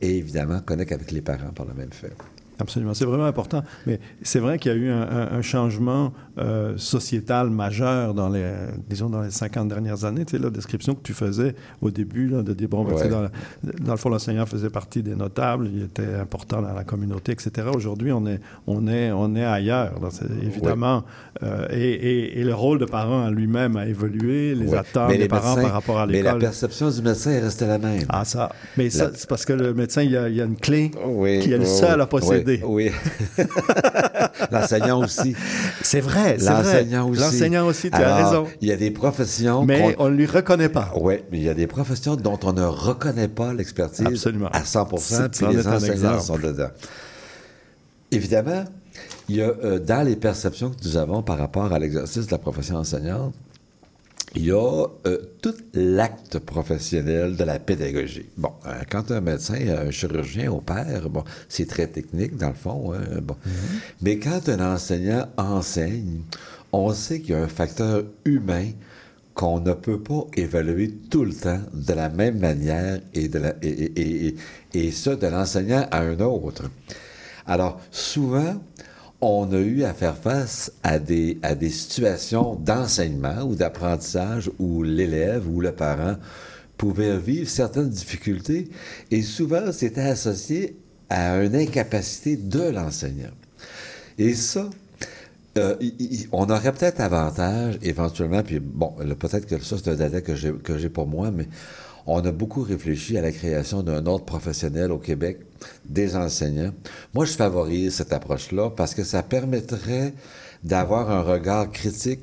[0.00, 2.12] et évidemment connecte avec les parents par le même fait.
[2.60, 3.62] Absolument, c'est vraiment important.
[3.86, 8.28] Mais c'est vrai qu'il y a eu un, un- un changement euh, sociétal majeur dans
[8.28, 8.44] les,
[8.88, 10.24] disons, dans les 50 dernières années.
[10.24, 13.08] Tu sais, la description que tu faisais au début là, de dire, bon, ben, Ouais.
[13.08, 13.30] dans, la-
[13.82, 17.68] dans le fond, l'enseignant faisait partie des notables, il était important dans la communauté, etc.
[17.74, 19.92] Aujourd'hui, on est, on est, on est ailleurs,
[20.42, 21.02] évidemment.
[21.42, 24.78] Euh, et, et- et le rôle de parent en lui-même a évolué, les Ouais.
[24.78, 26.40] attentes des parents par rapport à Mais la l'école.
[26.40, 28.02] perception du médecin est restée la même.
[28.08, 28.50] Ah, ça.
[28.76, 30.90] Mais ça, c'est parce que le médecin, il y a, il y a une clé
[31.06, 32.43] Oui, qui est le seul à posséder.
[32.46, 32.60] Oui.
[32.64, 32.90] oui.
[34.50, 35.34] L'enseignant aussi.
[35.82, 36.50] C'est vrai, c'est.
[36.50, 37.20] L'enseignant aussi.
[37.20, 38.46] L'enseignant aussi, tu as raison.
[38.60, 39.64] Il y a des professions.
[39.64, 40.92] Mais on ne lui reconnaît pas.
[40.96, 44.48] Oui, mais il y a des professions dont on ne reconnaît pas l'expertise Absolument.
[44.52, 46.70] à 100 C'est- puis les enseignants sont dedans.
[48.10, 48.64] Évidemment,
[49.28, 52.30] il y a euh, dans les perceptions que nous avons par rapport à l'exercice de
[52.30, 53.34] la profession enseignante,
[54.36, 58.26] il y a euh, tout l'acte professionnel de la pédagogie.
[58.36, 62.92] Bon, euh, quand un médecin, un chirurgien opère, bon, c'est très technique dans le fond.
[62.92, 63.36] hein, bon.
[64.02, 66.22] Mais quand un enseignant enseigne,
[66.72, 68.70] on sait qu'il y a un facteur humain
[69.34, 73.54] qu'on ne peut pas évaluer tout le temps de la même manière et, de la,
[73.62, 74.36] et, et, et,
[74.74, 76.64] et- ça de l'enseignant à un autre.
[77.46, 78.62] Alors, souvent,
[79.24, 84.82] on a eu à faire face à des, à des situations d'enseignement ou d'apprentissage où
[84.82, 86.16] l'élève ou le parent
[86.76, 88.68] pouvait vivre certaines difficultés
[89.10, 90.76] et souvent c'était associé
[91.08, 93.32] à une incapacité de l'enseignant.
[94.18, 94.68] Et ça,
[95.56, 95.76] euh,
[96.32, 100.88] on aurait peut-être avantage, éventuellement, puis bon, peut-être que ça, c'est un data que j'ai
[100.88, 101.48] pour moi, mais
[102.06, 105.38] on a beaucoup réfléchi à la création d'un ordre professionnel au Québec
[105.86, 106.72] des enseignants.
[107.14, 110.12] Moi, je favorise cette approche-là parce que ça permettrait
[110.62, 112.20] d'avoir un regard critique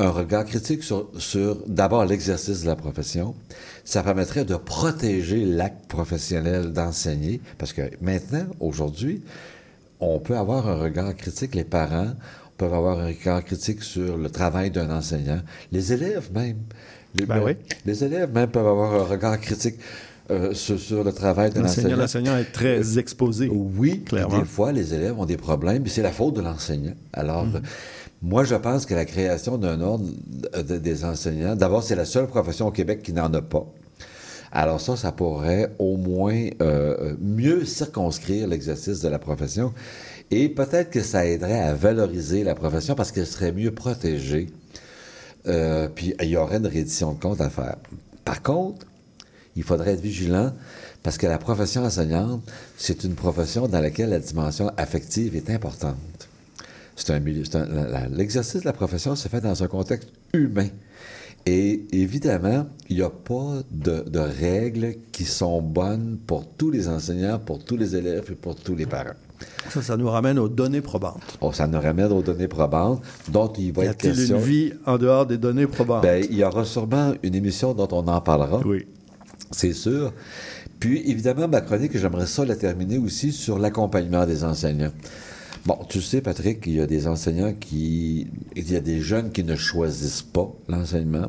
[0.00, 3.34] un regard critique sur, sur d'abord l'exercice de la profession.
[3.84, 9.22] Ça permettrait de protéger l'acte professionnel d'enseigner, parce que maintenant, aujourd'hui,
[10.00, 12.14] on peut avoir un regard critique, les parents
[12.56, 16.58] peuvent avoir un regard critique sur le travail d'un enseignant, les élèves même.
[17.14, 17.52] Les, Ben oui.
[17.86, 19.76] les élèves même peuvent avoir un regard critique
[20.30, 22.36] euh, sur, sur le travail de L'enseignant, l'enseignant.
[22.36, 23.48] est très exposé.
[23.52, 24.38] Oui, Clairement.
[24.38, 26.94] Des fois, les élèves ont des problèmes, puis c'est la faute de l'enseignant.
[27.12, 27.56] Alors, Mhm.
[27.56, 27.60] euh,
[28.22, 30.04] moi, je pense que la création d'un ordre
[30.54, 33.66] de- de- des enseignants, d'abord, c'est la seule profession au Québec qui n'en a pas.
[34.52, 39.72] Alors ça, ça pourrait au moins euh, mieux circonscrire l'exercice de la profession
[40.32, 44.48] et peut-être que ça aiderait à valoriser la profession parce qu'elle serait mieux protégée.
[45.46, 47.76] Euh, puis il y aurait une reddition de compte à faire.
[48.24, 48.86] Par contre,
[49.56, 50.52] il faudrait être vigilant
[51.02, 52.42] parce que la profession enseignante,
[52.76, 55.96] c'est une profession dans laquelle la dimension affective est importante.
[56.96, 57.20] C'est un
[58.10, 60.68] l'exercice de la profession se fait dans un contexte humain.
[61.46, 67.38] Et évidemment, il n'y a pas de règles qui sont bonnes pour tous les enseignants,
[67.38, 69.16] pour tous les élèves et pour tous les parents.
[69.68, 71.22] Ça, ça nous ramène aux données probantes.
[71.40, 74.38] Oh, ça nous ramène aux données probantes, dont il va Y être a-t-il question.
[74.38, 76.02] une vie en dehors des données probantes?
[76.02, 78.60] Ben, il y aura sûrement une émission dont on en parlera.
[78.66, 78.86] oui.
[79.52, 80.12] C'est sûr.
[80.78, 84.92] Puis, évidemment, ma chronique, j'aimerais ça la terminer aussi sur l'accompagnement des enseignants.
[85.66, 88.28] Bon, tu sais, Patrick, il y a des enseignants qui...
[88.54, 91.26] Il y a des jeunes qui ne choisissent pas l'enseignement.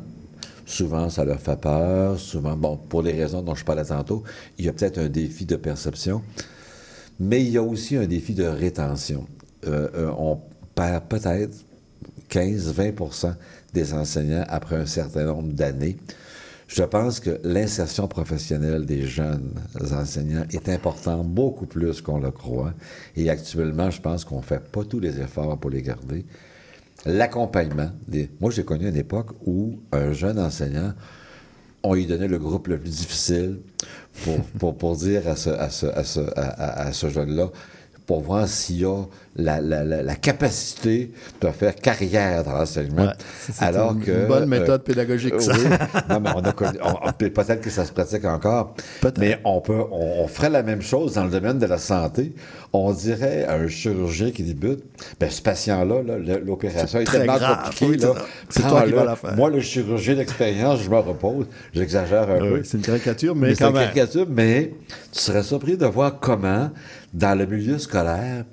[0.66, 2.18] Souvent, ça leur fait peur.
[2.18, 4.22] Souvent, bon, pour les raisons dont je parlais tantôt,
[4.58, 6.22] il y a peut-être un défi de perception.
[7.20, 9.26] Mais il y a aussi un défi de rétention.
[9.66, 10.40] Euh, euh, on
[10.74, 11.56] perd peut-être
[12.30, 13.34] 15-20%
[13.74, 15.96] des enseignants après un certain nombre d'années.
[16.74, 19.52] Je pense que l'insertion professionnelle des jeunes
[19.92, 22.72] enseignants est importante beaucoup plus qu'on le croit.
[23.14, 26.24] Et actuellement, je pense qu'on ne fait pas tous les efforts pour les garder.
[27.04, 27.90] L'accompagnement.
[28.40, 30.94] Moi, j'ai connu une époque où un jeune enseignant,
[31.82, 33.58] on lui donnait le groupe le plus difficile
[34.24, 37.50] pour, pour, pour dire à ce, à ce, à ce, à, ce jeune-là,
[38.12, 39.04] pour voir s'il y a
[39.36, 43.04] la, la, la, la capacité de faire carrière dans l'enseignement.
[43.06, 45.52] Ouais, alors une- que, une bonne méthode euh, pédagogique, ça.
[45.54, 45.64] oui.
[46.10, 48.74] Non, mais on a connu- on- on- peut-être que ça se pratique encore.
[49.18, 52.34] Mais on peut, on, on ferait la même chose dans le domaine de la santé.
[52.74, 54.80] On dirait à un chirurgien qui débute,
[55.18, 56.02] ben, ce patient-là,
[56.44, 57.64] l'opération est tellement grave.
[57.78, 57.96] compliquée.
[58.04, 58.14] Là.
[58.50, 59.34] c'est- toi qui vas la faire.
[59.36, 61.46] Moi, le chirurgien d'expérience, je me repose.
[61.72, 62.54] J'exagère un peu.
[62.56, 64.74] oui, c'est une caricature, mais, Mais c'est quand une caricature, mais
[65.10, 66.70] tu serais surpris de voir comment,
[67.12, 68.44] dans le milieu scolaire,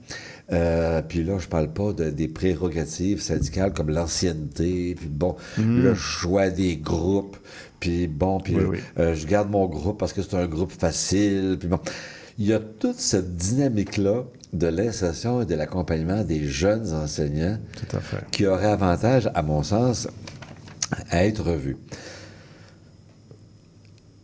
[0.52, 5.94] euh, puis là, je parle pas de, des prérogatives syndicales comme l'ancienneté, puis bon, le
[5.96, 7.38] choix des groupes,
[7.80, 8.60] puis bon, puis Mhm.
[8.62, 8.80] Oui, oui.
[8.98, 11.80] euh, je garde mon groupe parce que c'est un groupe facile, puis bon.
[12.40, 17.98] Il y a toute cette dynamique-là de l'insertion et de l'accompagnement des jeunes enseignants Tout
[17.98, 18.26] à fait.
[18.32, 20.08] qui aurait avantage, à mon sens,
[21.12, 21.78] à être revue.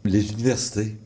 [0.05, 0.97] Les universités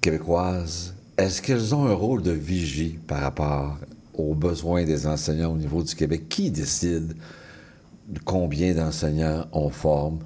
[0.00, 3.78] québécoises est-ce qu'elles ont un rôle de vigie par rapport
[4.14, 6.28] aux besoins des enseignants au niveau du Québec?
[6.28, 7.14] Qui décide
[8.08, 10.18] de combien d'enseignants on forme?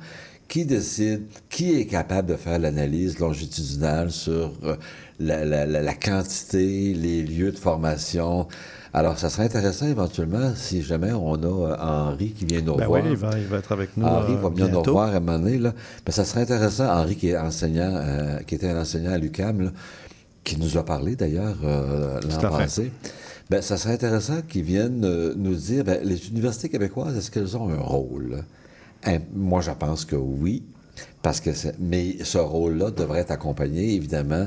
[0.49, 4.74] Qui décide, qui est capable de faire l'analyse longitudinale sur euh,
[5.20, 8.49] la, la- la- la quantité, les lieux de formation?
[8.93, 12.86] Alors, ça serait intéressant éventuellement, si jamais on a euh, Henri qui vient nous Ben
[12.86, 13.05] revoir.
[13.05, 14.05] oui, il va, il va être avec nous.
[14.05, 15.72] Henri euh, va venir nous revoir à un moment donné, là.
[16.05, 19.61] Ben, ça serait intéressant, Henri qui est enseignant, euh, qui était un enseignant à l'UQAM,
[19.61, 19.70] là,
[20.45, 22.93] qui nous a parlé d'ailleurs euh, l'an passé.
[23.51, 27.57] Ben, ça serait intéressant qu'ils viennent euh, nous dire, ben, les universités québécoises, est-ce qu'elles
[27.57, 28.45] ont un rôle?
[29.05, 30.62] Hein, moi, je pense que oui,
[31.22, 34.47] parce que mais ce rôle-là devrait être accompagné, évidemment,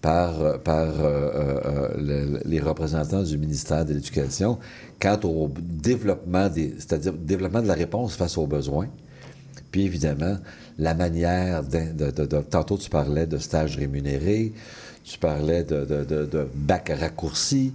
[0.00, 4.58] par, par euh, euh, euh, le- les représentants du ministère de l'Éducation
[5.00, 8.86] quant au développement des, c'est-à-dire développement de la réponse face aux besoins.
[9.70, 10.36] Puis évidemment,
[10.78, 14.52] la manière de, de- de- de- tantôt tu parlais de stages rémunérés,
[15.04, 17.72] tu parlais de, de, bac raccourci.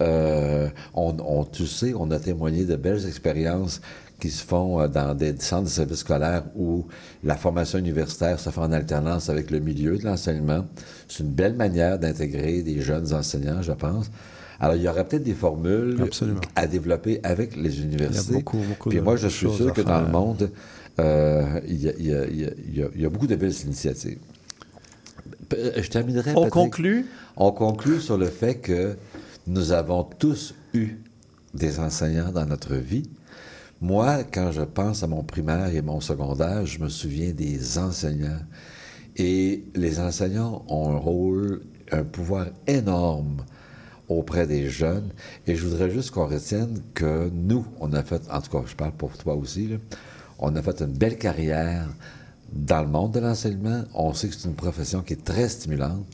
[0.00, 3.80] Euh, on, on- tu sais, on a témoigné de belles expériences
[4.20, 6.86] qui se font euh, dans des centres de services scolaires où
[7.24, 10.64] la formation universitaire se fait en alternance avec le milieu de l'enseignement.
[11.08, 14.10] C'est une belle manière d'intégrer des jeunes enseignants, je pense.
[14.60, 16.40] Alors, il y aurait peut-être des formules Absolument.
[16.56, 18.32] à développer avec les universités.
[18.34, 20.50] beaucoup, beaucoup Puis de moi, je suis sûr que dans le monde,
[21.00, 23.06] euh, il y, a, il y a- il y a- il y a- il y
[23.06, 24.18] a beaucoup de belles initiatives.
[25.48, 27.06] Pe- Je terminerai On conclut?
[27.36, 28.96] On conclut sur le fait que
[29.46, 30.96] nous avons tous eu
[31.54, 33.08] des enseignants dans notre vie.
[33.80, 38.40] Moi, quand je pense à mon primaire et mon secondaire, je me souviens des enseignants.
[39.16, 43.44] Et les enseignants ont un rôle, un pouvoir énorme
[44.08, 45.10] auprès des jeunes.
[45.46, 48.74] Et je voudrais juste qu'on retienne que nous, on a fait, en tout cas, je
[48.74, 49.76] parle pour toi aussi, là,
[50.38, 51.88] on a fait une belle carrière
[52.52, 53.84] dans le monde de l'enseignement.
[53.94, 56.06] On sait que c'est une profession qui est très stimulante.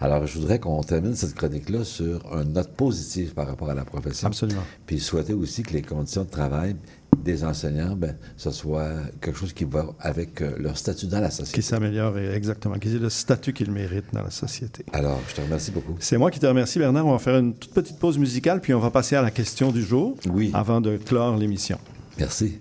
[0.00, 3.84] Alors, je voudrais qu'on termine cette chronique-là sur une note positive par rapport à la
[3.84, 4.26] profession.
[4.26, 4.62] Absolument.
[4.86, 6.74] Puis souhaiter aussi que les conditions de travail
[7.22, 8.88] des enseignants, ben, ce soit
[9.20, 11.60] quelque chose qui va avec euh, leur statut dans la société.
[11.60, 12.76] Qui s'améliore, exactement.
[12.78, 14.84] Qui ait le statut qu'il mérite dans la société.
[14.92, 15.94] Alors, je te remercie beaucoup.
[16.00, 17.06] C'est moi qui te remercie, Bernard.
[17.06, 19.70] On va faire une toute petite pause musicale, puis on va passer à la question
[19.70, 20.50] du jour Oui.
[20.54, 21.78] avant de clore l'émission.
[22.18, 22.58] Merci.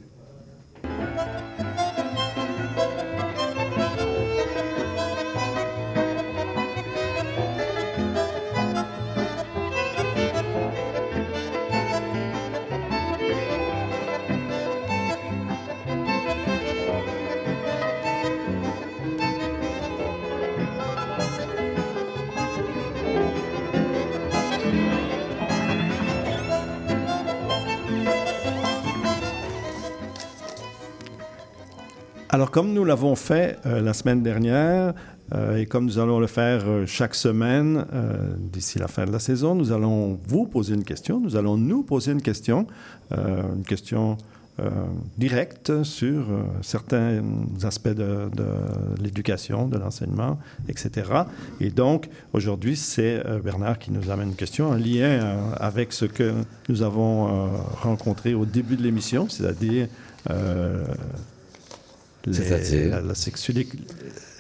[1.01, 1.30] Bye.
[32.33, 34.93] Alors, comme nous l'avons fait euh, la semaine dernière,
[35.35, 37.85] euh, et comme nous allons le faire euh, chaque semaine
[38.37, 41.83] d'ici la fin de la saison, nous allons vous poser une question, nous allons nous
[41.83, 42.67] poser une question,
[43.11, 44.17] une question
[45.17, 46.27] directe sur
[46.61, 47.23] certains
[47.63, 48.29] aspects de,
[49.01, 50.37] l'éducation, de l'enseignement,
[50.69, 51.09] etc.
[51.59, 56.33] Et donc, aujourd'hui, c'est Bernard qui nous amène une question en lien avec ce que
[56.69, 57.49] nous avons
[57.81, 59.87] rencontré au début de l'émission, c'est-à-dire
[62.25, 63.77] les- la, la sexualité,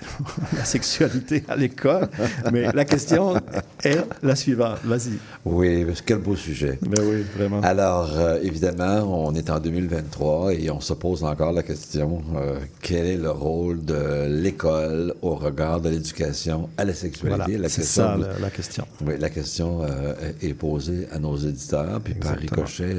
[0.57, 2.07] la sexualité à l'école.
[2.51, 3.35] Mais la question
[3.83, 4.79] est la suivante.
[4.83, 5.13] Vas-y.
[5.45, 6.77] Oui, quel beau sujet.
[6.81, 7.61] Ben oui, vraiment.
[7.61, 12.59] Alors, euh, évidemment, on est en 2023 et on se pose encore la question euh,
[12.81, 17.37] quel est le rôle de l'école au regard de l'éducation à la sexualité?
[17.45, 18.85] Voilà, La c'est ça vous- la, question.
[19.05, 22.95] Oui, la question euh, est posée à nos éditeurs, puis par ricochet,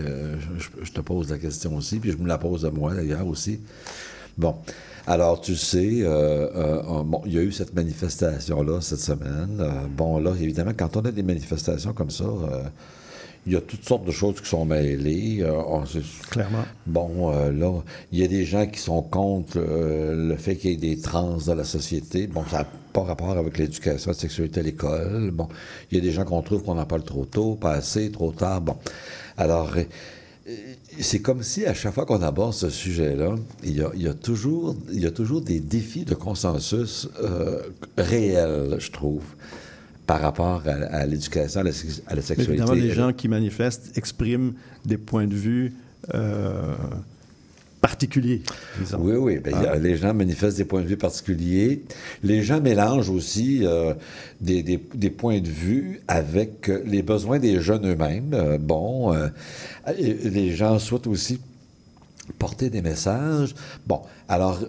[0.59, 3.26] je, je te pose la question aussi, puis je me la pose à moi d'ailleurs
[3.26, 3.61] aussi.
[4.39, 4.55] Bon,
[5.07, 9.59] alors tu sais, euh, euh, bon, il y a eu cette manifestation-là cette semaine.
[9.61, 12.24] Euh, bon, là, évidemment, quand on a des manifestations comme ça,
[13.47, 15.45] il y a toutes sortes de choses qui sont mêlées.
[15.45, 16.64] On- c'est- Clairement.
[16.87, 17.72] Bon, là,
[18.12, 21.37] il y a des gens qui sont contre le fait qu'il y ait des trans
[21.47, 22.26] dans la société.
[22.28, 25.30] Bon, ça n'a pas rapport avec l'éducation, la sexualité à l'école.
[25.33, 25.49] Bon,
[25.91, 28.30] il y a des gens qu'on trouve qu'on en parle trop tôt, pas assez, trop
[28.33, 28.61] tard.
[28.61, 28.76] Bon,
[29.37, 29.74] alors,
[31.01, 33.34] c'est comme si à chaque fois qu'on aborde ce sujet-là,
[33.64, 37.09] il y a, il y a toujours, il y a toujours des défis de consensus
[37.22, 37.62] euh,
[37.97, 39.22] réels, je trouve,
[40.07, 42.43] par rapport à, à l'éducation, à à la sexualité.
[42.53, 44.53] Évidemment, les gens qui manifestent expriment
[44.84, 45.72] des points de vue
[46.14, 46.74] euh,
[47.83, 48.41] particuliers,
[48.80, 48.99] disons.
[49.01, 49.39] Oui, oui.
[49.39, 51.83] ben, a- les gens manifestent des points de vue particuliers.
[52.22, 53.93] Les gens mélangent aussi euh,
[54.41, 58.30] des, des- des points de vue avec euh, les besoins des jeunes eux-mêmes.
[58.33, 59.28] Euh, bon, euh,
[59.99, 61.41] les gens souhaitent aussi
[62.39, 63.55] porter des messages.
[63.87, 64.61] Bon, alors,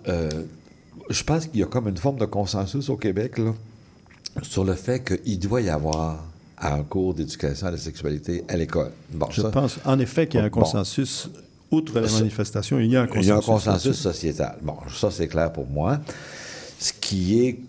[1.10, 3.54] je pense qu'il y a comme une forme de consensus au Québec, là,
[4.42, 6.26] sur le fait qu'il doit y avoir
[6.58, 8.92] un cours d'éducation à la sexualité à l'école.
[9.12, 10.62] Bon, Je ça- pense en effet qu'il y a un Bon.
[11.74, 13.26] Outre les Ça- manifestations, il y a un consensus.
[13.26, 13.94] Il y a un consensus là-dessus.
[14.02, 14.56] sociétal.
[14.62, 16.00] Bon, ça, c'est clair pour moi.
[16.80, 17.60] Ce qui est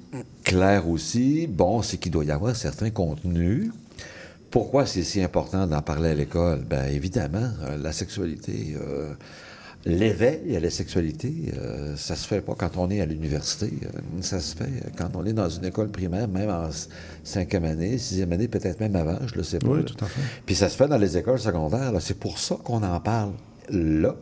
[0.42, 3.70] clair aussi, bon, c'est qu'il doit y avoir certains contenus.
[4.50, 6.60] Pourquoi c'est si important d'en parler à l'école?
[6.68, 9.12] Bien, évidemment, euh, la sexualité, euh,
[9.84, 13.72] l'éveil à la sexualité, euh, ça se fait pas quand on est à l'université.
[13.84, 16.68] euh, ça se fait quand on est dans une école primaire, même en
[17.22, 19.68] cinquième année, sixième année, peut-être même avant, je le sais pas.
[19.68, 20.20] Oui, tout à fait.
[20.46, 21.92] Puis ça se fait dans les écoles secondaires.
[22.00, 23.32] C'est pour ça qu'on en parle
[23.70, 24.16] là.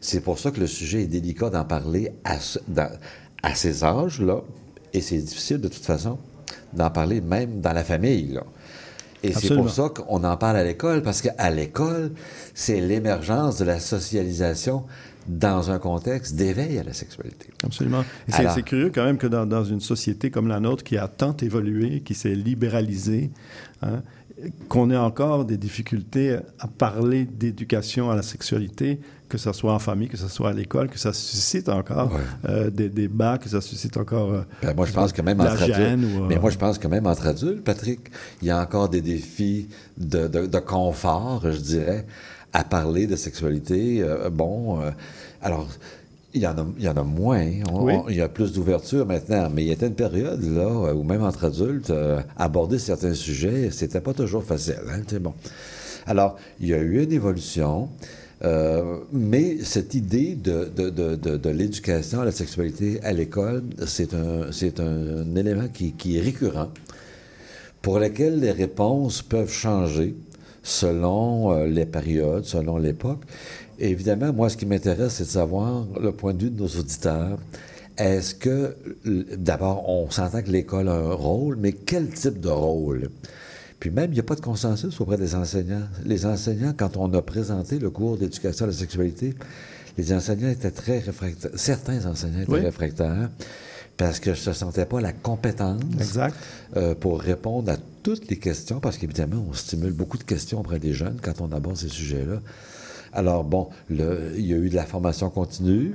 [0.00, 2.90] C'est pour ça que le sujet est délicat d'en parler à, ce- dans-
[3.42, 4.40] à ces âges-là.
[4.92, 6.18] Et c'est difficile de toute façon
[6.72, 8.28] d'en parler même dans la famille.
[8.32, 8.42] Là.
[9.22, 12.12] Et c'est pour ça qu'on en parle à l'école, parce qu'à l'école,
[12.54, 14.84] c'est l'émergence de la socialisation
[15.26, 17.48] dans un contexte d'éveil à la sexualité.
[17.64, 18.04] Absolument.
[18.28, 21.36] C'est curieux quand même que dans, dans une société comme la nôtre qui a tant
[21.38, 23.30] évolué, qui s'est libéralisée,
[23.82, 24.02] hein,
[24.68, 29.78] qu'on ait encore des difficultés à parler d'éducation à la sexualité, que ce soit en
[29.78, 32.20] famille, que ce soit à l'école, que ça suscite encore Ouais.
[32.50, 34.32] euh, des débats, que ça suscite encore...
[34.34, 36.78] euh, Ben, moi, je pense que même entre adultes, ou, euh, mais moi, je pense
[36.78, 38.10] que même entre adultes, Patrick,
[38.42, 42.06] il y a encore des défis de, de- de confort, je dirais,
[42.52, 44.02] à parler de sexualité.
[44.02, 44.90] Euh, bon, euh,
[45.42, 45.66] alors,
[46.36, 47.46] il y en a, il y en a moins.
[47.72, 47.94] On- Oui.
[47.96, 49.48] on- il y a plus d'ouverture maintenant.
[49.52, 53.70] Mais il y était une période, là, où même entre adultes, euh, aborder certains sujets,
[53.70, 54.80] c'était pas toujours facile.
[54.90, 55.34] Hein, bon.
[56.06, 57.88] Alors, il y a eu une évolution.
[58.44, 63.62] euh, mais cette idée de, de, de, de, de l'éducation à la sexualité à l'école,
[63.86, 66.68] c'est un, élément qui, qui est récurrent,
[67.80, 70.14] pour lequel les réponses peuvent changer
[70.62, 73.22] selon euh, les périodes, selon l'époque.
[73.78, 76.68] Et évidemment, moi, ce qui m'intéresse, c'est de savoir le point de vue de nos
[76.68, 77.38] auditeurs.
[77.98, 78.76] Est-ce que,
[79.36, 83.10] d'abord, on s'entend que l'école a un rôle, mais quel type de rôle?
[83.80, 85.86] Puis même, il n'y a pas de consensus auprès des enseignants.
[86.04, 89.34] Les enseignants, quand on a présenté le cours d'éducation à la sexualité,
[89.98, 91.50] les enseignants étaient très réfractaires.
[91.54, 92.60] Certains enseignants étaient Oui.
[92.60, 93.30] réfractaires
[93.96, 96.34] parce que je ne sentais pas la compétence Exact.
[96.76, 100.78] euh, pour répondre à toutes les questions, parce qu'évidemment, on stimule beaucoup de questions auprès
[100.78, 102.40] des jeunes quand on aborde ces sujets-là.
[103.16, 105.94] Alors, bon, le- il y a eu de la formation continue.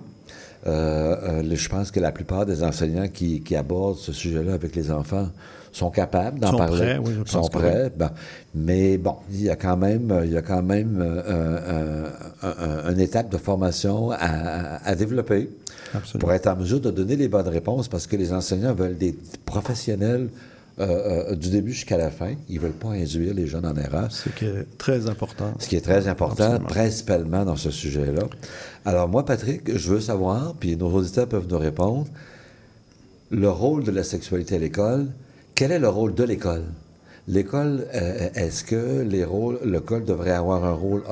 [0.68, 4.76] Euh, euh, je pense que la plupart des enseignants qui, qui abordent ce sujet-là avec
[4.76, 5.30] les enfants
[5.72, 6.78] sont capables d'en Sont parler.
[6.80, 7.92] prêts, oui, je pense sont prêts.
[7.98, 8.10] Bon.
[8.56, 12.12] Mais bon, il y a quand même, il y a quand même euh,
[12.44, 15.50] un- un- un- une étape de formation à, à- à développer
[15.94, 16.20] Absolument.
[16.20, 19.16] pour être en mesure de donner les bonnes réponses parce que les enseignants veulent des
[19.46, 20.30] professionnels
[20.80, 22.34] euh, euh, du début jusqu'à la fin.
[22.50, 24.12] Ils veulent pas induire les jeunes en erreur.
[24.12, 25.54] Ce qui est très important.
[25.60, 26.68] Ce qui est très important, Absolument.
[26.70, 28.24] principalement dans ce sujet-là.
[28.86, 32.08] Alors moi, Patrick, je veux savoir, puis nos auditeurs peuvent nous répondre,
[33.32, 35.08] le rôle de la sexualité à l'école,
[35.56, 36.64] quel est le rôle de l'école?
[37.28, 41.04] L'école, euh, est-ce que les rôles, l'école devrait avoir un rôle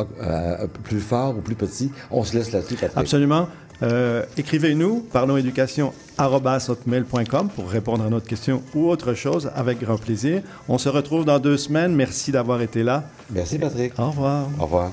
[0.84, 1.92] plus fort ou plus petit?
[2.12, 2.98] On se laisse là-dessus, Patrick.
[2.98, 3.48] Absolument.
[3.82, 10.42] Euh, Écrivez-nous, parlonséducation.com pour répondre à notre question ou autre chose avec grand plaisir.
[10.68, 11.96] On se retrouve dans deux semaines.
[11.96, 13.04] Merci d'avoir été là.
[13.30, 13.94] Merci, Patrick.
[13.98, 14.48] Au revoir.
[14.60, 14.92] Au revoir.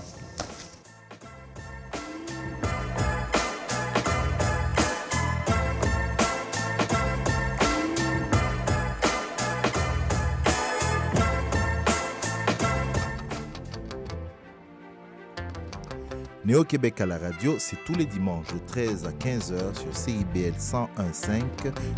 [16.46, 21.42] Néo-Québec à la radio, c'est tous les dimanches de 13 à 15h sur CIBL 101.5.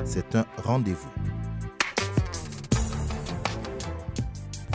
[0.07, 1.11] C'est un rendez-vous.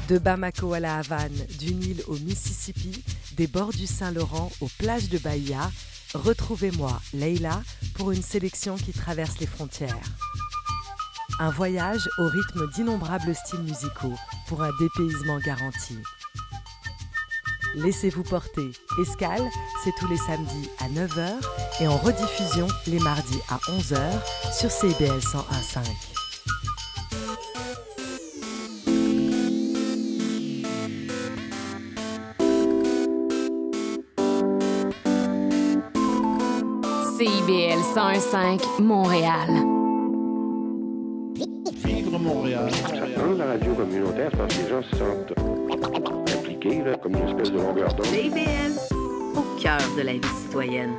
[0.08, 3.04] De Bamako à la Havane, du Nil au Mississippi,
[3.36, 5.72] des bords du Saint-Laurent aux plages de Bahia,
[6.14, 7.64] retrouvez-moi, Leila,
[7.96, 9.98] pour une sélection qui traverse les frontières.
[11.40, 14.14] Un voyage au rythme d'innombrables styles musicaux
[14.48, 15.98] pour un dépaysement garanti.
[17.76, 18.72] Laissez-vous porter.
[19.02, 19.50] Escale,
[19.84, 23.98] c'est tous les samedis à 9h et en rediffusion les mardis à 11h
[24.56, 26.14] sur CBL 101.5.
[37.18, 39.50] CIBL 101.5 Montréal.
[41.84, 42.70] Vivre Montréal.
[43.18, 45.63] Dans la radio communautaire, parce que les gens se sentent
[46.66, 48.08] impliqués, là, comme une espèce de longueur d'onde.
[49.36, 50.94] Au cœur de la vie citoyenne.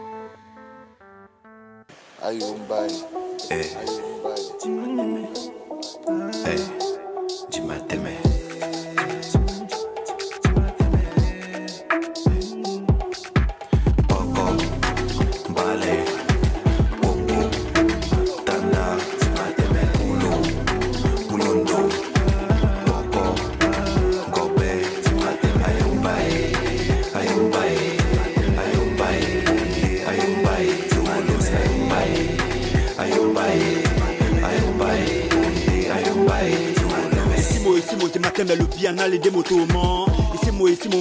[38.76, 40.06] Bien aller des motos, man.
[40.34, 40.92] Ici moi, ici mon